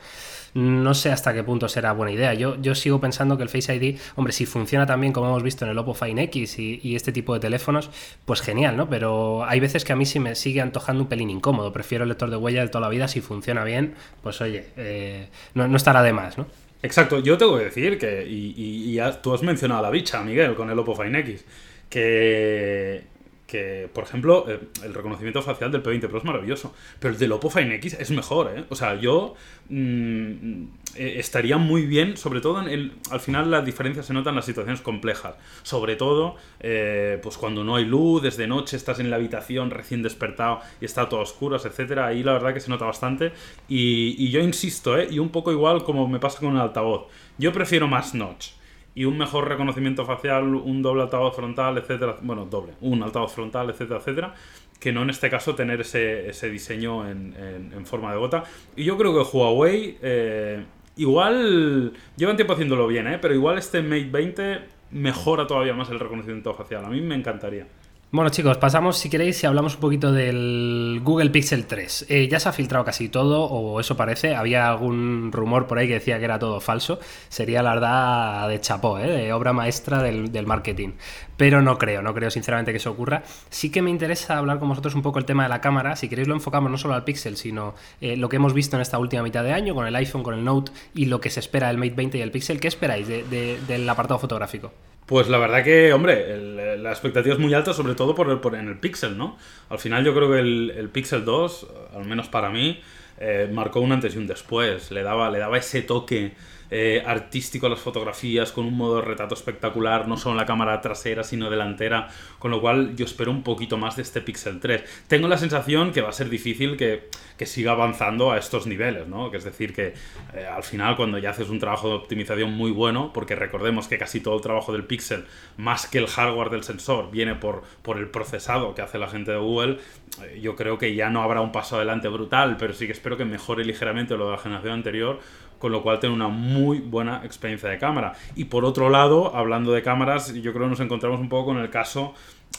[0.55, 2.35] No sé hasta qué punto será buena idea.
[2.35, 5.65] Yo, yo sigo pensando que el Face ID, hombre, si funciona también como hemos visto
[5.65, 7.91] en el Oppo Fine X y, este tipo de teléfonos,
[8.25, 8.89] pues genial, ¿no?
[8.89, 11.73] Pero hay veces que a mí sí me sigue antojando un pelín incómodo.
[11.73, 13.09] Prefiero el lector de huellas de toda la vida.
[13.09, 16.47] Si funciona bien, pues oye, eh, no, estará de más, ¿no?
[16.85, 20.55] Exacto, yo tengo que decir que, y, y, tú has mencionado a la bicha, Miguel,
[20.55, 21.45] con el Oppo Fine X
[21.93, 23.05] que,
[23.47, 27.33] que, por ejemplo, eh, el reconocimiento facial del P20 Pro es maravilloso, pero el del
[27.33, 28.65] Oppo Fine X es mejor, ¿eh?
[28.71, 29.35] O sea, yo
[29.69, 30.63] mm,
[30.95, 34.37] eh, estaría muy bien, sobre todo en el, al final las diferencias se notan en
[34.37, 39.11] las situaciones complejas, sobre todo eh, pues cuando no hay luz, desde noche estás en
[39.11, 42.87] la habitación recién despertado y está todo oscuro, etcétera, ahí la verdad que se nota
[42.87, 43.33] bastante
[43.69, 45.09] y, y yo insisto, ¿eh?
[45.11, 48.62] Y un poco igual como me pasa con el altavoz, yo prefiero más notch
[48.95, 53.71] y un mejor reconocimiento facial, un doble altavoz frontal, etcétera, bueno, doble, un altavoz frontal,
[53.71, 54.35] etcétera, etcétera,
[54.79, 57.35] que no en este caso tener ese, ese diseño en,
[57.73, 58.45] en, forma de gota.
[58.77, 60.65] Y yo creo que Huawei, eh,
[60.97, 63.19] igual, llevan tiempo haciéndolo bien, ¿eh?
[63.21, 64.59] pero igual este Mate 20
[64.91, 66.85] mejora todavía más el reconocimiento facial.
[66.85, 67.67] A mí me encantaría.
[68.15, 72.05] Bueno chicos, pasamos si queréis y hablamos un poquito del Google Pixel 3.
[72.11, 74.35] Eh, ya se ha filtrado casi todo, o eso parece.
[74.35, 77.01] Había algún rumor por ahí que decía que era todo falso.
[77.31, 79.07] Sería la verdad de chapó, ¿eh?
[79.07, 80.91] de obra maestra del, marketing.
[81.39, 83.23] Pero no creo, no creo sinceramente que eso ocurra.
[83.49, 85.97] Sí que me interesa hablar con vosotros un poco el tema de la cámara.
[85.97, 88.83] Si queréis lo enfocamos no solo al Pixel, sino eh, lo que hemos visto en
[88.83, 91.41] esta última mitad de año con el iPhone, con el Note y lo que se
[91.41, 92.61] espera del Mate 20 y el Pixel.
[92.61, 94.71] ¿Qué esperáis del apartado fotográfico?
[95.07, 98.55] Pues la verdad que, hombre, la expectativa es muy alta, sobre todo por, el, por
[98.55, 99.37] en el Pixel, ¿no?
[99.69, 102.81] Al final yo creo que el, Pixel 2, al menos para mí,
[103.19, 104.91] eh, marcó un antes y un después.
[104.91, 106.33] Le daba, le daba ese toque
[106.75, 110.47] eh, artístico a las fotografías, con un modo de retrato espectacular, no solo en la
[110.47, 112.09] cámara trasera, sino delantera,
[112.39, 115.05] con lo cual yo espero un poquito más de este Pixel 3.
[115.07, 117.11] Tengo la sensación que va a ser difícil que,
[117.43, 119.29] siga avanzando a estos niveles, ¿no?
[119.29, 119.95] Que es decir, que
[120.33, 123.99] eh, al final cuando ya haces un trabajo de optimización muy bueno, porque recordemos que
[123.99, 125.25] casi todo el trabajo del Pixel,
[125.57, 129.33] más que el hardware del sensor, viene por, por el procesado que hace la gente
[129.33, 129.79] de Google,
[130.23, 133.17] eh, yo creo que ya no habrá un paso adelante brutal, pero sí que espero
[133.17, 135.19] que mejore ligeramente lo de la generación anterior,
[135.63, 138.15] con lo cual tiene una muy buena experiencia de cámara.
[138.35, 141.59] Y por otro lado, hablando de cámaras, yo creo que nos encontramos un poco con
[141.59, 142.15] el caso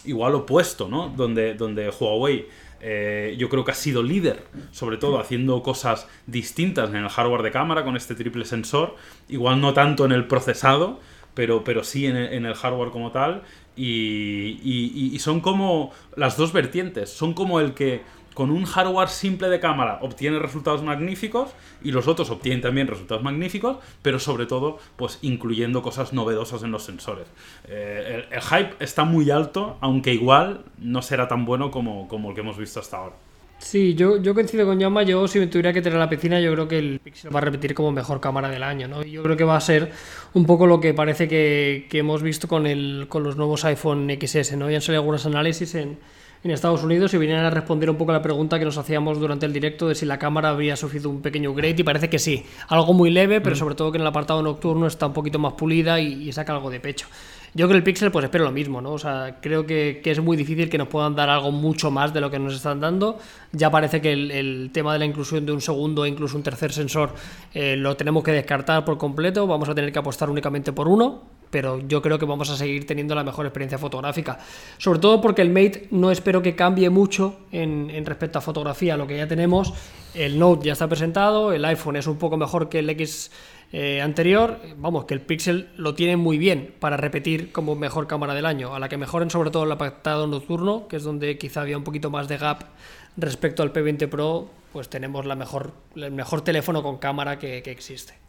[0.05, 1.09] igual opuesto, ¿no?
[1.09, 2.47] Donde, donde Huawei
[2.79, 7.41] eh, yo creo que ha sido líder, sobre todo haciendo cosas distintas en el hardware
[7.41, 8.95] de cámara con este triple sensor,
[9.27, 11.01] igual no tanto en el procesado,
[11.33, 13.41] pero, pero sí en el, hardware como tal,
[13.75, 18.01] y, y son como las dos vertientes, son como el que
[18.33, 21.51] con un hardware simple de cámara obtiene resultados magníficos
[21.83, 26.71] y los otros obtienen también resultados magníficos, pero sobre todo pues incluyendo cosas novedosas en
[26.71, 27.27] los sensores.
[27.67, 32.35] Eh, el, hype está muy alto, aunque igual no será tan bueno como, como el
[32.35, 33.15] que hemos visto hasta ahora.
[33.63, 35.03] Sí, yo, yo coincido con Yama.
[35.03, 37.43] Yo, si me tuviera que tener la piscina, yo creo que el Pixel va a
[37.43, 38.89] repetir como mejor cámara del año.
[38.89, 39.03] ¿no?
[39.03, 39.91] Yo creo que va a ser
[40.33, 44.09] un poco lo que parece que, que hemos visto con, el, con los nuevos iPhone
[44.09, 44.57] XS.
[44.57, 44.69] ¿no?
[44.69, 45.97] Ya han salido algunos análisis en,
[46.43, 49.17] en Estados Unidos y venían a responder un poco a la pregunta que nos hacíamos
[49.19, 52.19] durante el directo de si la cámara había sufrido un pequeño upgrade y parece que
[52.19, 53.59] sí, algo muy leve, pero mm.
[53.59, 56.69] sobre todo que en el apartado nocturno está un poquito más pulida y, saca algo
[56.69, 57.07] de pecho.
[57.53, 58.93] Yo creo que el Pixel pues espero lo mismo, ¿no?
[58.93, 62.19] O sea, creo que, es muy difícil que nos puedan dar algo mucho más de
[62.19, 63.19] lo que nos están dando.
[63.51, 66.73] Ya parece que el, tema de la inclusión de un segundo e incluso un tercer
[66.73, 67.13] sensor
[67.53, 69.45] eh, lo tenemos que descartar por completo.
[69.45, 72.87] Vamos a tener que apostar únicamente por uno pero yo creo que vamos a seguir
[72.87, 74.39] teniendo la mejor experiencia fotográfica.
[74.79, 79.05] Sobre todo porque el Mate no espero que cambie mucho en, respecto a fotografía, lo
[79.05, 79.71] que ya tenemos.
[80.15, 83.29] El Note ya está presentado, el iPhone es un poco mejor que el X
[83.71, 84.61] eh, anterior.
[84.77, 88.73] Vamos, que el Pixel lo tiene muy bien para repetir como mejor cámara del año.
[88.73, 91.83] A la que mejoren sobre todo el apartado nocturno, que es donde quizá había un
[91.83, 92.63] poquito más de gap
[93.15, 98.22] respecto al P20 Pro, pues tenemos la mejor, el mejor teléfono con cámara que existe.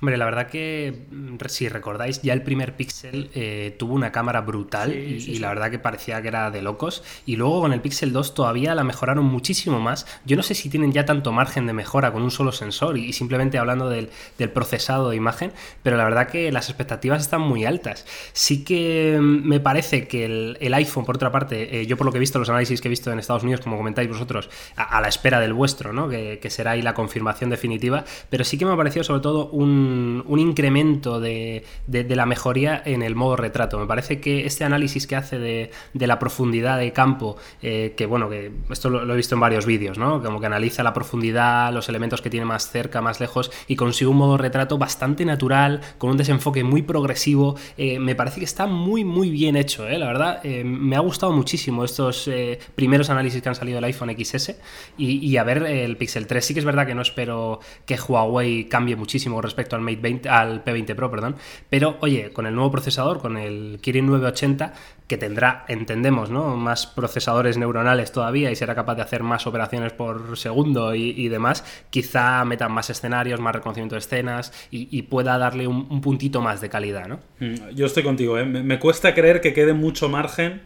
[0.00, 4.40] Hombre, la verdad que mm, si recordáis, ya el primer Pixel eh, tuvo una cámara
[4.42, 5.40] brutal Sí, y, sí, y sí.
[5.40, 7.02] la verdad que parecía que era de locos.
[7.26, 10.06] Y luego con el Pixel 2 todavía la mejoraron muchísimo más.
[10.24, 13.06] Yo no sé si tienen ya tanto margen de mejora con un solo sensor y,
[13.06, 17.40] y simplemente hablando del, del procesado de imagen, pero la verdad que las expectativas están
[17.40, 18.06] muy altas.
[18.32, 22.04] Sí que mm, me parece que el, el iPhone, por otra parte, eh, yo por
[22.06, 24.48] lo que he visto, los análisis que he visto en Estados Unidos, como comentáis vosotros,
[24.76, 26.08] a, a la espera del vuestro, ¿no?
[26.08, 29.48] que, que será ahí la confirmación definitiva, pero sí que me ha parecido sobre todo
[29.50, 29.87] un,
[30.26, 33.78] un incremento de, de- la mejoría en el modo retrato.
[33.78, 38.06] Me parece que este análisis que hace de, de la profundidad de campo, eh, que
[38.06, 40.22] bueno, que esto lo, he visto en varios vídeos, ¿no?
[40.22, 44.08] Como que analiza la profundidad, los elementos que tiene más cerca, más lejos, y consigue
[44.10, 47.56] un modo retrato bastante natural, con un desenfoque muy progresivo.
[47.76, 49.98] Eh, me parece que está muy, muy bien hecho, ¿eh?
[49.98, 52.28] La verdad, me ha gustado muchísimo estos
[52.74, 54.56] primeros análisis que han salido del iPhone XS
[54.96, 56.44] y, y a ver el Pixel 3.
[56.44, 60.28] Sí que es verdad que no espero que Huawei cambie muchísimo respecto al Mate 20,
[60.28, 61.36] al P20 Pro, perdón,
[61.70, 64.72] pero oye, con el nuevo procesador, con el Kirin 980,
[65.08, 66.56] que tendrá, entendemos, ¿no?
[66.56, 71.64] Más procesadores neuronales todavía y será capaz de hacer más operaciones por segundo y, demás,
[71.90, 76.60] quizá metan más escenarios, más reconocimiento de escenas y, pueda darle un, un puntito más
[76.60, 77.20] de calidad, ¿no?
[77.40, 78.44] Mm, Yo estoy contigo, ¿eh?
[78.44, 80.60] me, cuesta creer que quede mucho margen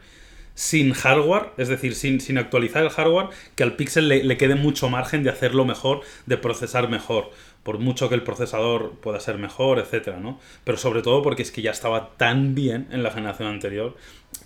[0.54, 4.90] sin hardware, es decir, sin, sin actualizar el hardware, que al Pixel le quede mucho
[4.90, 7.30] margen de hacerlo mejor, de procesar mejor,
[7.62, 10.40] por mucho que el procesador pueda ser mejor, etcétera, ¿no?
[10.64, 13.96] Pero sobre todo porque es que ya estaba tan bien en la generación anterior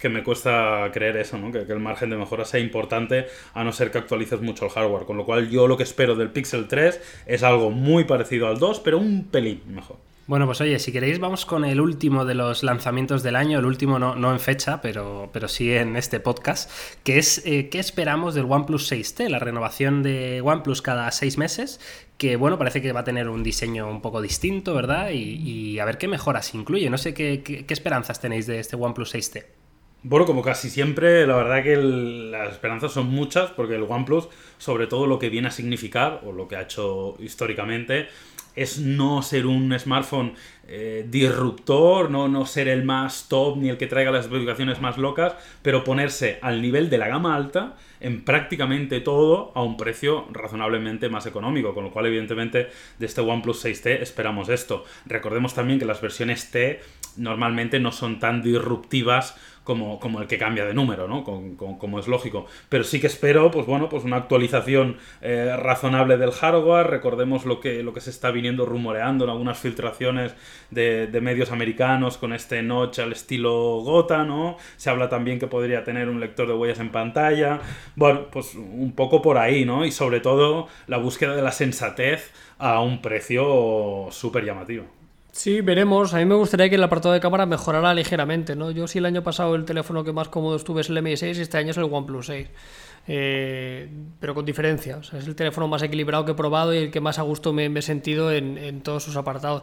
[0.00, 1.50] que me cuesta creer eso, ¿no?
[1.52, 4.70] Que, que el margen de mejora sea importante a no ser que actualices mucho el
[4.70, 5.06] hardware.
[5.06, 8.58] Con lo cual yo lo que espero del Pixel 3 es algo muy parecido al
[8.58, 9.96] 2, pero un pelín mejor.
[10.26, 13.64] Bueno, pues oye, si queréis vamos con el último de los lanzamientos del año, el
[13.64, 16.68] último no, no en fecha, pero, pero sí en este podcast,
[17.04, 21.78] que es eh, qué esperamos del OnePlus 6T, la renovación de OnePlus cada seis meses,
[22.18, 25.10] que bueno, parece que va a tener un diseño un poco distinto, ¿verdad?
[25.12, 26.90] Y, a ver qué mejoras incluye.
[26.90, 29.44] No sé qué, qué- esperanzas tenéis de este OnePlus 6T.
[30.02, 34.88] Bueno, como casi siempre, la verdad que las esperanzas son muchas, porque el OnePlus, sobre
[34.88, 38.08] todo lo que viene a significar, o lo que ha hecho históricamente,
[38.56, 40.32] es no ser un smartphone
[40.66, 44.98] eh, disruptor, no, no ser el más top ni el que traiga las especificaciones más
[44.98, 50.26] locas, pero ponerse al nivel de la gama alta en prácticamente todo a un precio
[50.32, 54.84] razonablemente más económico, con lo cual evidentemente de este OnePlus 6T esperamos esto.
[55.06, 56.80] Recordemos también que las versiones T
[57.16, 59.36] normalmente no son tan disruptivas
[59.66, 61.24] como, como el que cambia de número, ¿no?
[61.24, 62.46] Con- con- como es lógico.
[62.70, 66.86] Pero sí que espero, pues bueno, pues una actualización eh, razonable del hardware.
[66.86, 70.34] Recordemos lo que, lo que se está viniendo rumoreando en algunas filtraciones
[70.70, 73.52] de, de medios americanos con este notch al estilo
[73.82, 74.56] Gota, ¿no?
[74.76, 77.60] Se habla también que podría tener un lector de huellas en pantalla.
[77.96, 79.84] Bueno, pues un poco por ahí, ¿no?
[79.84, 84.84] Y sobre todo la búsqueda de la sensatez a un precio súper llamativo.
[85.36, 86.14] Sí, veremos.
[86.14, 88.70] A mí me gustaría que el apartado de cámara mejorara ligeramente, ¿no?
[88.70, 91.40] Yo sí el año pasado el teléfono que más cómodo estuve es el Mi6 y
[91.42, 92.48] este año es el OnePlus 6.
[93.06, 93.86] Eh,
[94.18, 94.96] pero con diferencia.
[94.96, 97.22] O sea, es el teléfono más equilibrado que he probado y el que más a
[97.22, 99.62] gusto me, he sentido en, en todos sus apartados.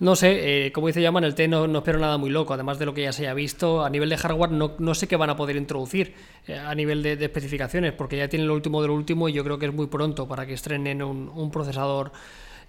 [0.00, 2.86] No sé, eh, como dice Yaman, el T no, espero nada muy loco, además de
[2.86, 3.84] lo que ya se haya visto.
[3.84, 6.14] A nivel de hardware no, sé qué van a poder introducir
[6.48, 9.60] eh, a nivel de, especificaciones, porque ya tienen lo último del último y yo creo
[9.60, 12.10] que es muy pronto para que estrenen un procesador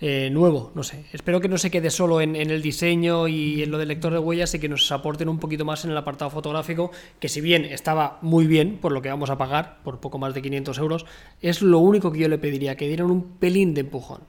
[0.06, 1.06] eh, nuevo, no sé.
[1.14, 4.20] Espero que no se quede solo en, el diseño y en lo del lector de
[4.20, 7.64] huellas y que nos aporten un poquito más en el apartado fotográfico, que si bien
[7.64, 11.06] estaba muy bien por lo que vamos a pagar, por poco más de 500 euros,
[11.40, 14.24] es lo único que yo le pediría, que dieran un pelín de empujón.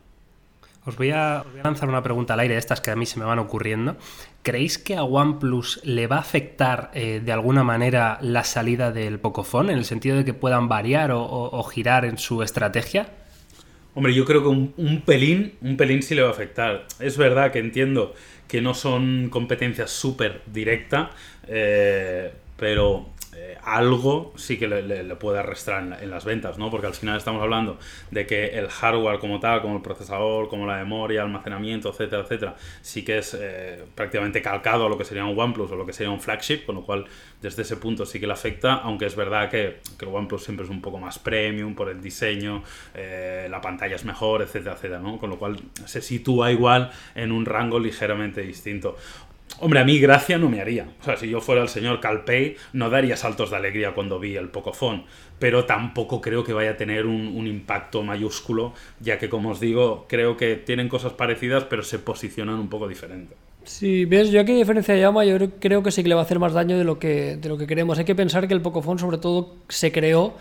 [0.87, 3.41] Os voy, a, lanzar una pregunta al aire, estas que a mí se me van
[3.41, 3.97] ocurriendo.
[4.45, 9.19] ¿Creéis que a OnePlus le va a afectar eh, de alguna manera la salida del
[9.19, 13.24] Pocophone, en el sentido de que puedan variar o girar en su estrategia?
[13.95, 16.87] Hombre, yo creo que un, pelín, un pelín sí le va a afectar.
[16.99, 18.15] Es verdad que entiendo
[18.49, 21.11] que no son competencias súper directa,
[21.47, 26.71] eh, pero eh, algo sí que le, puede arrastrar en las ventas, ¿no?
[26.71, 27.79] Porque al final estamos hablando
[28.11, 32.57] de que el hardware como tal, como el procesador, como la memoria, almacenamiento, etcétera, etcétera,
[32.83, 35.93] sí que es eh, prácticamente calcado a lo que sería un OnePlus o lo que
[35.93, 37.07] sería un flagship, con lo cual
[37.41, 40.65] desde ese punto sí que le afecta, aunque es verdad que, que el OnePlus siempre
[40.65, 42.63] es un poco más premium por el diseño,
[42.95, 45.19] eh, la pantalla es mejor, etcétera, etcétera, ¿no?
[45.19, 48.97] Con lo cual se sitúa igual en un rango ligeramente distinto.
[49.61, 50.89] Hombre, a mí gracia no me haría.
[51.01, 54.37] O sea, si yo fuera el señor Calpey, no daría saltos de alegría cuando vi
[54.37, 55.05] el Pocophone.
[55.39, 60.07] Pero tampoco creo que vaya a tener un, impacto mayúsculo, ya que, como os digo,
[60.09, 63.35] creo que tienen cosas parecidas, pero se posicionan un poco diferente.
[63.65, 66.25] Si ves, yo aquí diferencia de Yama, yo creo que sí que le va a
[66.25, 67.99] hacer más daño de lo que, de lo que queremos.
[67.99, 70.35] Hay que pensar que el Pocophone sobre todo se creó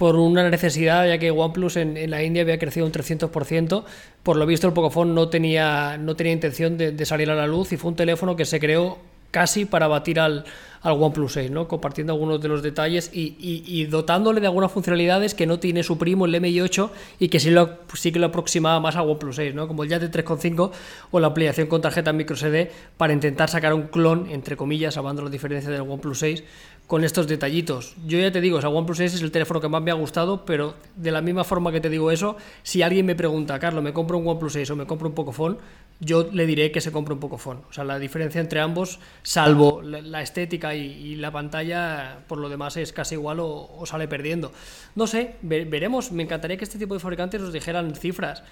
[0.00, 3.84] por una necesidad, ya que OnePlus en, en la India había crecido un 300%.
[4.22, 7.70] Por lo visto, el Pocophone no tenía, no tenía intención de, salir a la luz
[7.74, 8.96] y fue un teléfono que se creó
[9.30, 10.44] casi para batir al,
[10.80, 11.68] al OnePlus 6, ¿no?
[11.68, 15.98] compartiendo algunos de los detalles y, y- dotándole de algunas funcionalidades que no tiene su
[15.98, 19.54] primo el MI8 y que sí, lo, sí que lo aproximaba más al OnePlus 6,
[19.54, 19.68] ¿no?
[19.68, 20.70] como el Yate 3.5
[21.10, 25.28] o la ampliación con tarjeta microSD para intentar sacar un clon, entre comillas, salvando la
[25.30, 26.42] diferencia del OnePlus 6
[26.90, 27.94] con estos detallitos.
[28.04, 29.94] Yo ya te digo, o sea, OnePlus 6 es el teléfono que más me ha
[29.94, 33.84] gustado, pero de la misma forma que te digo eso, si alguien me pregunta, Carlos,
[33.84, 35.56] ¿me compro un OnePlus 6 o me compro un Pocophone?
[36.00, 37.60] Yo le diré que se compre un Pocophone.
[37.70, 42.76] O sea, la diferencia entre ambos, salvo la, estética y, la pantalla, por lo demás
[42.76, 44.50] es casi igual o, sale perdiendo.
[44.96, 46.10] No sé, ve- veremos.
[46.10, 48.42] Me encantaría que este tipo de fabricantes nos dijeran cifras,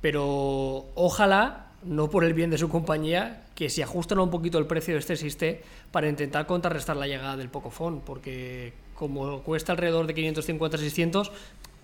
[0.00, 4.66] pero ojalá, no por el bien de su compañía, que se ajustan un poquito el
[4.66, 10.06] precio de este Siste para intentar contrarrestar la llegada del Pocophone, porque como cuesta alrededor
[10.06, 11.30] de 550-600,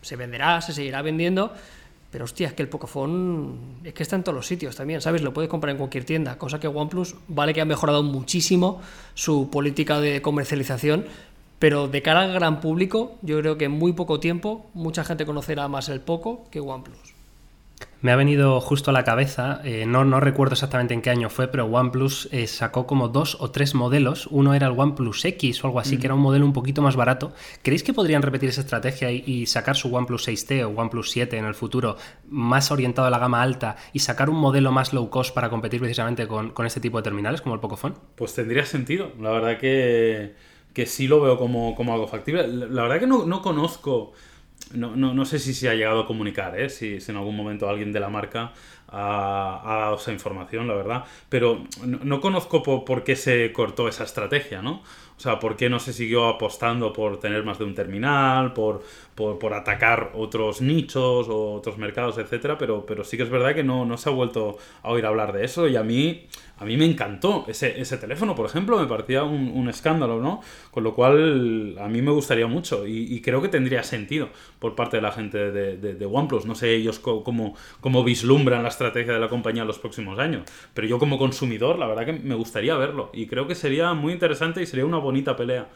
[0.02, 1.52] se venderá, se seguirá vendiendo,
[2.10, 5.22] pero hostia, es que el Pocophone es que está en todos los sitios también, ¿sabes?
[5.22, 8.80] Lo puedes comprar en cualquier tienda, cosa que OnePlus vale que ha mejorado muchísimo
[9.14, 11.04] su política de comercialización,
[11.60, 15.26] pero de cara al gran público, yo creo que en muy poco tiempo mucha gente
[15.26, 17.19] conocerá más el Poco que OnePlus.
[18.02, 21.28] Me ha venido justo a la cabeza, eh, no, no recuerdo exactamente en qué año
[21.28, 24.26] fue, pero OnePlus eh, sacó como dos o tres modelos.
[24.30, 26.96] Uno era el OnePlus X o algo así, que era un modelo un poquito más
[26.96, 27.34] barato.
[27.62, 31.36] ¿Creéis que podrían repetir esa estrategia y, y sacar su OnePlus 6T o OnePlus 7
[31.36, 31.96] en el futuro
[32.28, 35.80] más orientado a la gama alta y sacar un modelo más low cost para competir
[35.80, 37.96] precisamente con, con este tipo de terminales como el Pocophone?
[38.14, 39.12] Pues tendría sentido.
[39.20, 40.34] La verdad que,
[40.72, 42.48] que sí lo veo como, como algo factible.
[42.48, 44.12] La la verdad que no, no conozco,
[44.72, 46.68] no, no, no sé si se ha llegado a comunicar, ¿eh?
[46.68, 48.52] si, si en algún momento alguien de la marca
[48.88, 51.04] ha, dado esa información, la verdad.
[51.28, 54.82] Pero no, no conozco por, por qué se cortó esa estrategia, ¿no?
[55.20, 58.82] O sea, ¿por qué no se siguió apostando por tener más de un terminal, por,
[59.14, 62.56] por, por atacar otros nichos o otros mercados, etcétera?
[62.58, 65.32] Pero, pero sí que es verdad que no, no se ha vuelto a oír hablar
[65.32, 66.26] de eso y a mí,
[66.58, 70.40] a mí me encantó ese, ese teléfono, por ejemplo, me parecía un, un escándalo, ¿no?
[70.70, 74.74] Con lo cual, a mí me gustaría mucho y, y creo que tendría sentido por
[74.74, 76.46] parte de la gente de, de- de OnePlus.
[76.46, 80.42] No sé ellos cómo, cómo vislumbran la estrategia de la compañía en los próximos años,
[80.74, 84.12] pero yo como consumidor, la verdad que me gustaría verlo y creo que sería muy
[84.12, 85.68] interesante y sería una bonita pelea.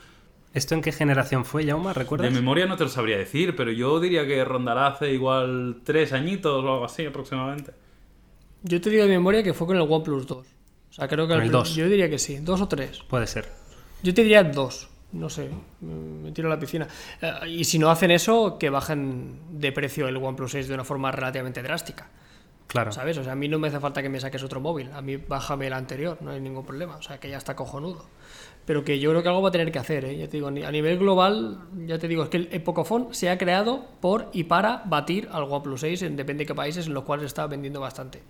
[0.54, 1.90] ¿Esto en qué generación fue, Jauma?
[1.92, 2.32] De ¿Recuerdas?
[2.32, 6.52] memoria no te lo sabría decir, pero yo diría que rondará hace igual tres añitos
[6.64, 7.72] o algo así aproximadamente.
[8.62, 10.38] Yo te digo de memoria que fue con el OnePlus 2.
[10.38, 11.74] O sea, creo que Con el prim- 2.
[11.74, 13.00] Yo diría que sí, dos o tres.
[13.08, 13.48] Puede ser.
[14.02, 14.88] Yo te diría dos.
[15.12, 15.48] No sé,
[15.80, 16.88] me tiro a la piscina.
[17.20, 20.84] Eh, y si no hacen eso, que bajen de precio el OnePlus 6 de una
[20.84, 22.08] forma relativamente drástica.
[22.66, 22.92] Claro.
[22.92, 23.18] ¿Sabes?
[23.18, 24.90] O sea, a mí no me hace falta que me saques otro móvil.
[24.92, 26.96] A mí bájame el anterior, no hay ningún problema.
[26.96, 28.06] O sea, que ya está cojonudo.
[28.66, 30.16] Pero que yo creo que algo va a tener que hacer, ¿eh?
[30.16, 33.36] Ya te digo, a nivel global, ya te digo, es que el Pocophone se ha
[33.36, 37.04] creado por y para batir al OnePlus 6 en depende de qué países en los
[37.04, 38.22] cuales está vendiendo bastante.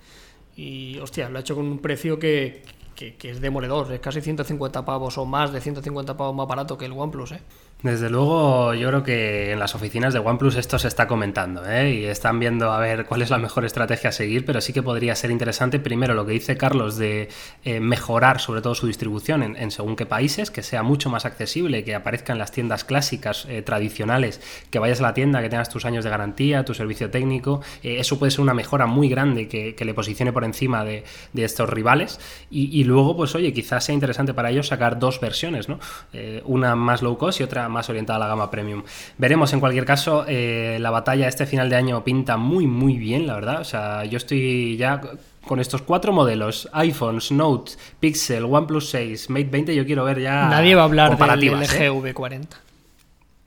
[0.56, 2.62] Y, hostia, lo ha hecho con un precio que,
[2.96, 3.92] que, que es demoledor.
[3.92, 7.40] Es casi 150 pavos o más de 150 pavos más barato que el OnePlus, ¿eh?
[7.82, 11.92] Desde luego, yo creo que en las oficinas de OnePlus esto se está comentando ¿eh?
[11.92, 14.82] y están viendo a ver cuál es la mejor estrategia a seguir, pero sí que
[14.82, 17.28] podría ser interesante, primero, lo que dice Carlos de
[17.62, 21.84] eh, mejorar sobre todo su distribución en, según qué países, que sea mucho más accesible,
[21.84, 25.68] que aparezca en las tiendas clásicas eh, tradicionales, que vayas a la tienda, que tengas
[25.68, 29.46] tus años de garantía, tu servicio técnico, eh, eso puede ser una mejora muy grande
[29.46, 31.04] que, le posicione por encima de,
[31.34, 32.18] de estos rivales
[32.50, 35.78] y, y luego, pues oye, quizás sea interesante para ellos sacar dos versiones, ¿no?
[36.12, 38.82] Eh, una más low cost y otra más orientada a la gama premium.
[39.18, 43.26] Veremos en cualquier caso, eh, la batalla este final de año pinta muy muy bien,
[43.26, 43.60] la verdad.
[43.60, 45.00] O sea, yo estoy ya
[45.46, 50.48] con estos cuatro modelos, iPhones, Note, Pixel, OnePlus 6, Mate 20, yo quiero ver ya
[50.48, 51.88] Nadie va a hablar del comparativas, ¿eh?
[51.88, 52.48] LG V40.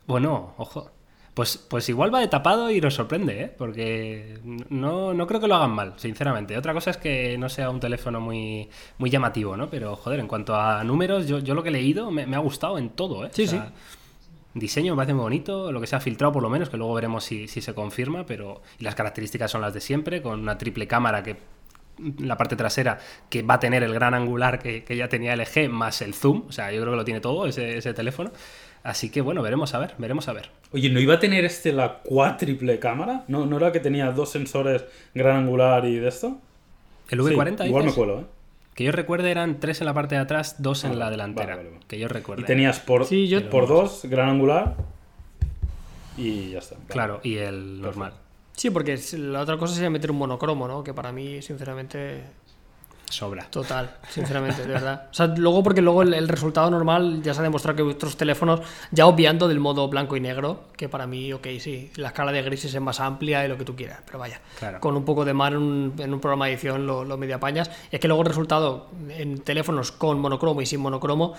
[0.05, 0.91] Bueno, ojo.
[1.34, 3.53] Pues, pues igual va de tapado y nos sorprende, ¿eh?
[3.55, 4.39] Porque
[4.70, 6.57] no, no creo que lo hagan mal, sinceramente.
[6.57, 9.70] Otra cosa es que no sea un teléfono muy, muy llamativo, ¿no?
[9.70, 12.39] Pero, joder, en cuanto a números, yo, yo lo que he leído me, me ha
[12.39, 13.30] gustado en todo, ¿eh?
[13.34, 13.61] Sí, sí.
[14.60, 16.93] Diseño me parece muy bonito, lo que se ha filtrado por lo menos, que luego
[16.93, 18.62] veremos si, si se confirma, pero...
[18.80, 21.38] Y las características son las de siempre, con una triple cámara que
[22.20, 22.99] la parte trasera
[23.30, 26.43] que va a tener el gran angular que, que ya tenía LG más el zoom,
[26.47, 28.32] o sea, yo creo que lo tiene todo ese, ese teléfono.
[28.84, 30.49] Así que bueno, veremos a ver, veremos a ver.
[30.72, 33.26] Oye, ¿no iba a tener este la cuádruple cámara?
[33.28, 36.38] ¿No, ¿No era que tenía dos sensores gran angular y de esto?
[37.10, 38.26] El V40 Sí, igual me cuelo, ¿eh?
[38.78, 41.55] Que yo recuerde eran tres en la parte de atrás, dos en Ah, la delantera.
[41.55, 41.82] vale, vale.
[41.88, 42.43] Que yo recuerde.
[42.43, 44.75] Y tenías por, Sí, yo- por dos gran angular
[46.15, 46.75] y ya está.
[46.75, 46.88] Vale.
[46.88, 48.13] Claro, y el normal.
[48.53, 50.84] Sí, porque la otra cosa sería meter un monocromo, ¿no?
[50.84, 52.21] Que para mí, sinceramente,
[53.10, 53.45] Sobra.
[53.49, 55.03] Total, sinceramente, de verdad.
[55.12, 58.18] O sea, luego porque luego el, el resultado normal ya se ha demostrado que vuestros
[58.18, 58.60] teléfonos,
[58.91, 62.41] ya obviando del modo blanco y negro, que para mí, ok, sí, la escala de
[62.41, 64.80] grises es más amplia y lo que tú quieras, pero vaya, Claro.
[64.82, 67.38] con un poco de mar en un, en un programa de edición lo, lo medio
[67.38, 67.72] apañas.
[67.91, 71.34] Es que luego el resultado en teléfonos con monocromo y sin monocromo,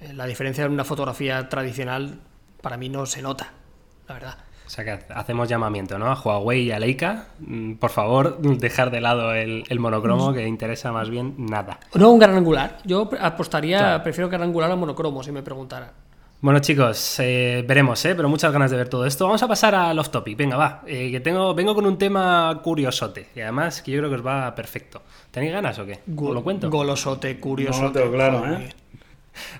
[0.00, 2.18] eh, la diferencia en una fotografía tradicional
[2.60, 3.52] para mí no se nota,
[4.08, 4.38] la verdad.
[4.68, 6.10] O sea que hacemos llamamiento, ¿no?
[6.12, 7.28] A Huawei y a Leica.
[7.40, 11.80] mm, Por favor, dejar de lado el, el monocromo, que interesa más bien nada.
[11.94, 14.02] No un gran angular, yo apostaría, Claro.
[14.02, 15.88] prefiero gran angular a monocromo si me preguntaran.
[16.42, 18.14] Bueno, chicos, eh, veremos, ¿eh?
[18.14, 19.24] Pero muchas ganas de ver todo esto.
[19.24, 20.36] Vamos a pasar al off topic.
[20.36, 20.82] Venga, va.
[20.86, 23.28] eh, que tengo, vengo con un tema curiosote.
[23.34, 25.00] Y además que yo creo que os va perfecto.
[25.32, 25.98] ¿Tenéis ganas o qué?
[26.14, 26.70] ¿Os lo cuento?
[26.70, 27.80] Golosote, curioso.
[27.80, 28.68] No lo tengo claro, ¿eh?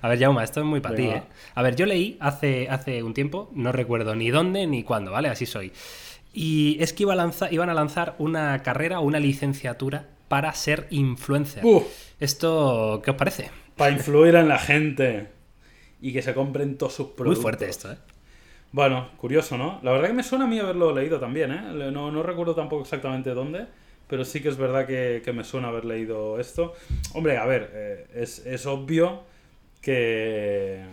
[0.01, 1.03] A ver, Jauma, esto es muy para ti.
[1.03, 1.23] ¿eh?
[1.55, 5.29] A ver, yo leí hace, hace un tiempo, no recuerdo ni dónde ni cuándo, ¿vale?
[5.29, 5.71] Así soy.
[6.33, 10.53] Y es que iba a lanzar, iban a lanzar una carrera o una licenciatura para
[10.53, 11.63] ser influencer.
[12.19, 13.49] ¿Esto qué os parece?
[13.75, 15.27] Para influir en la gente
[16.01, 17.41] y que se compren todos sus Muy productos.
[17.41, 17.97] fuerte esto, ¿eh?
[18.71, 19.79] Bueno, curioso, ¿no?
[19.81, 21.91] La verdad que me suena a mí haberlo leído también, ¿eh?
[21.91, 23.65] No, no recuerdo tampoco exactamente dónde,
[24.07, 26.73] pero sí que es verdad que, que me suena haber leído esto.
[27.13, 29.23] Hombre, a ver, eh, es, es obvio
[29.81, 30.85] que,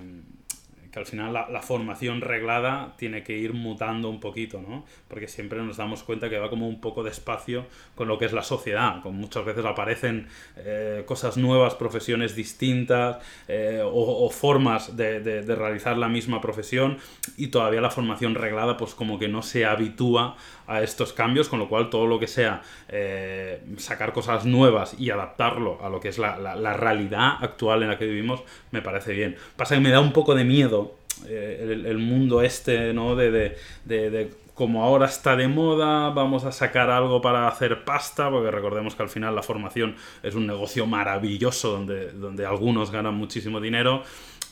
[0.97, 4.87] que al final la, formación reglada tiene que ir mutando un poquito, ¿no?
[5.09, 8.33] Porque siempre nos damos cuenta que va como un poco despacio con lo que es
[8.33, 9.03] la sociedad.
[9.03, 10.27] Con muchas veces aparecen
[10.57, 16.97] eh, cosas nuevas, profesiones distintas eh, o, formas de, realizar la misma profesión
[17.37, 21.59] y todavía la formación reglada pues como que no se habitúa a estos cambios, con
[21.59, 26.09] lo cual todo lo que sea eh, sacar cosas nuevas y adaptarlo a lo que
[26.09, 29.37] es la- la realidad actual en la que vivimos me parece bien.
[29.57, 30.86] Pasa que me da un poco de miedo
[31.27, 33.17] eh, el, mundo este, ¿no?
[33.17, 38.31] De, de, de- como ahora está de moda, vamos a sacar algo para hacer pasta,
[38.31, 43.15] porque recordemos que al final la formación es un negocio maravilloso donde, donde algunos ganan
[43.15, 44.03] muchísimo dinero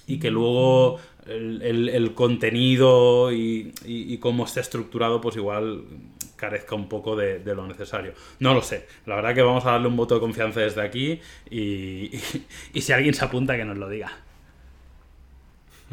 [0.06, 5.84] y que luego el, el- contenido y, y- y cómo está estructurado, pues igual
[6.36, 8.12] carezca un poco de, de lo necesario.
[8.40, 8.86] No lo sé.
[9.06, 11.60] La verdad que vamos a darle un voto de confianza desde aquí y,
[12.14, 12.20] y-
[12.74, 14.12] y si alguien se apunta que nos lo diga.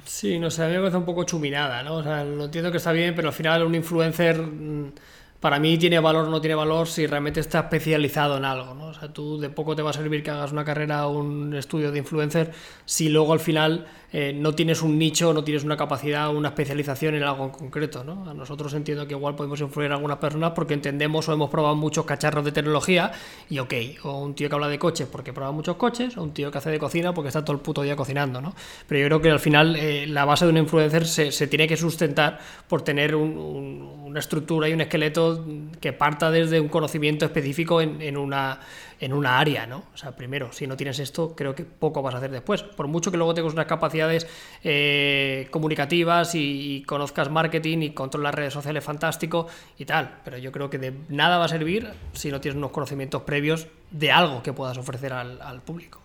[0.03, 1.95] Sí, no sé, a mí me parece un poco chuminada, ¿no?
[1.97, 4.93] O sea, lo entiendo que está bien, pero al final un influencer mm,
[5.39, 8.87] para mí tiene valor o no tiene valor si realmente está especializado en algo, ¿no?
[8.87, 11.53] O sea, tú de poco te va a servir que hagas una carrera o un
[11.55, 12.51] estudio de influencer
[12.85, 17.16] si luego al final eh, no tienes un nicho, no tienes una capacidad, una especialización
[17.16, 18.30] en algo en concreto, ¿no?
[18.30, 21.76] A nosotros entiendo que igual podemos influir en algunas personas porque entendemos o hemos probado
[21.76, 23.12] muchos cacharros de tecnología
[23.49, 26.34] y ok, o un tío que habla de coches porque prueba muchos coches, o un
[26.34, 28.53] tío que hace de cocina porque está todo el puto día cocinando, ¿no?
[28.88, 31.78] Pero yo creo que al final eh, la base de un influencer se, tiene que
[31.78, 35.45] sustentar por tener un- un- una estructura y un esqueleto
[35.80, 38.59] que parta desde un conocimiento específico en una,
[39.01, 39.83] en una área, ¿no?
[39.93, 42.61] O sea, primero, si no tienes esto, creo que poco vas a hacer después.
[42.61, 44.27] Por mucho que luego tengas unas capacidades
[44.63, 49.47] eh, comunicativas y, conozcas marketing y controlas redes sociales fantástico
[49.77, 52.71] y tal, pero yo creo que de nada va a servir si no tienes unos
[52.71, 56.00] conocimientos previos de algo que puedas ofrecer al, al público.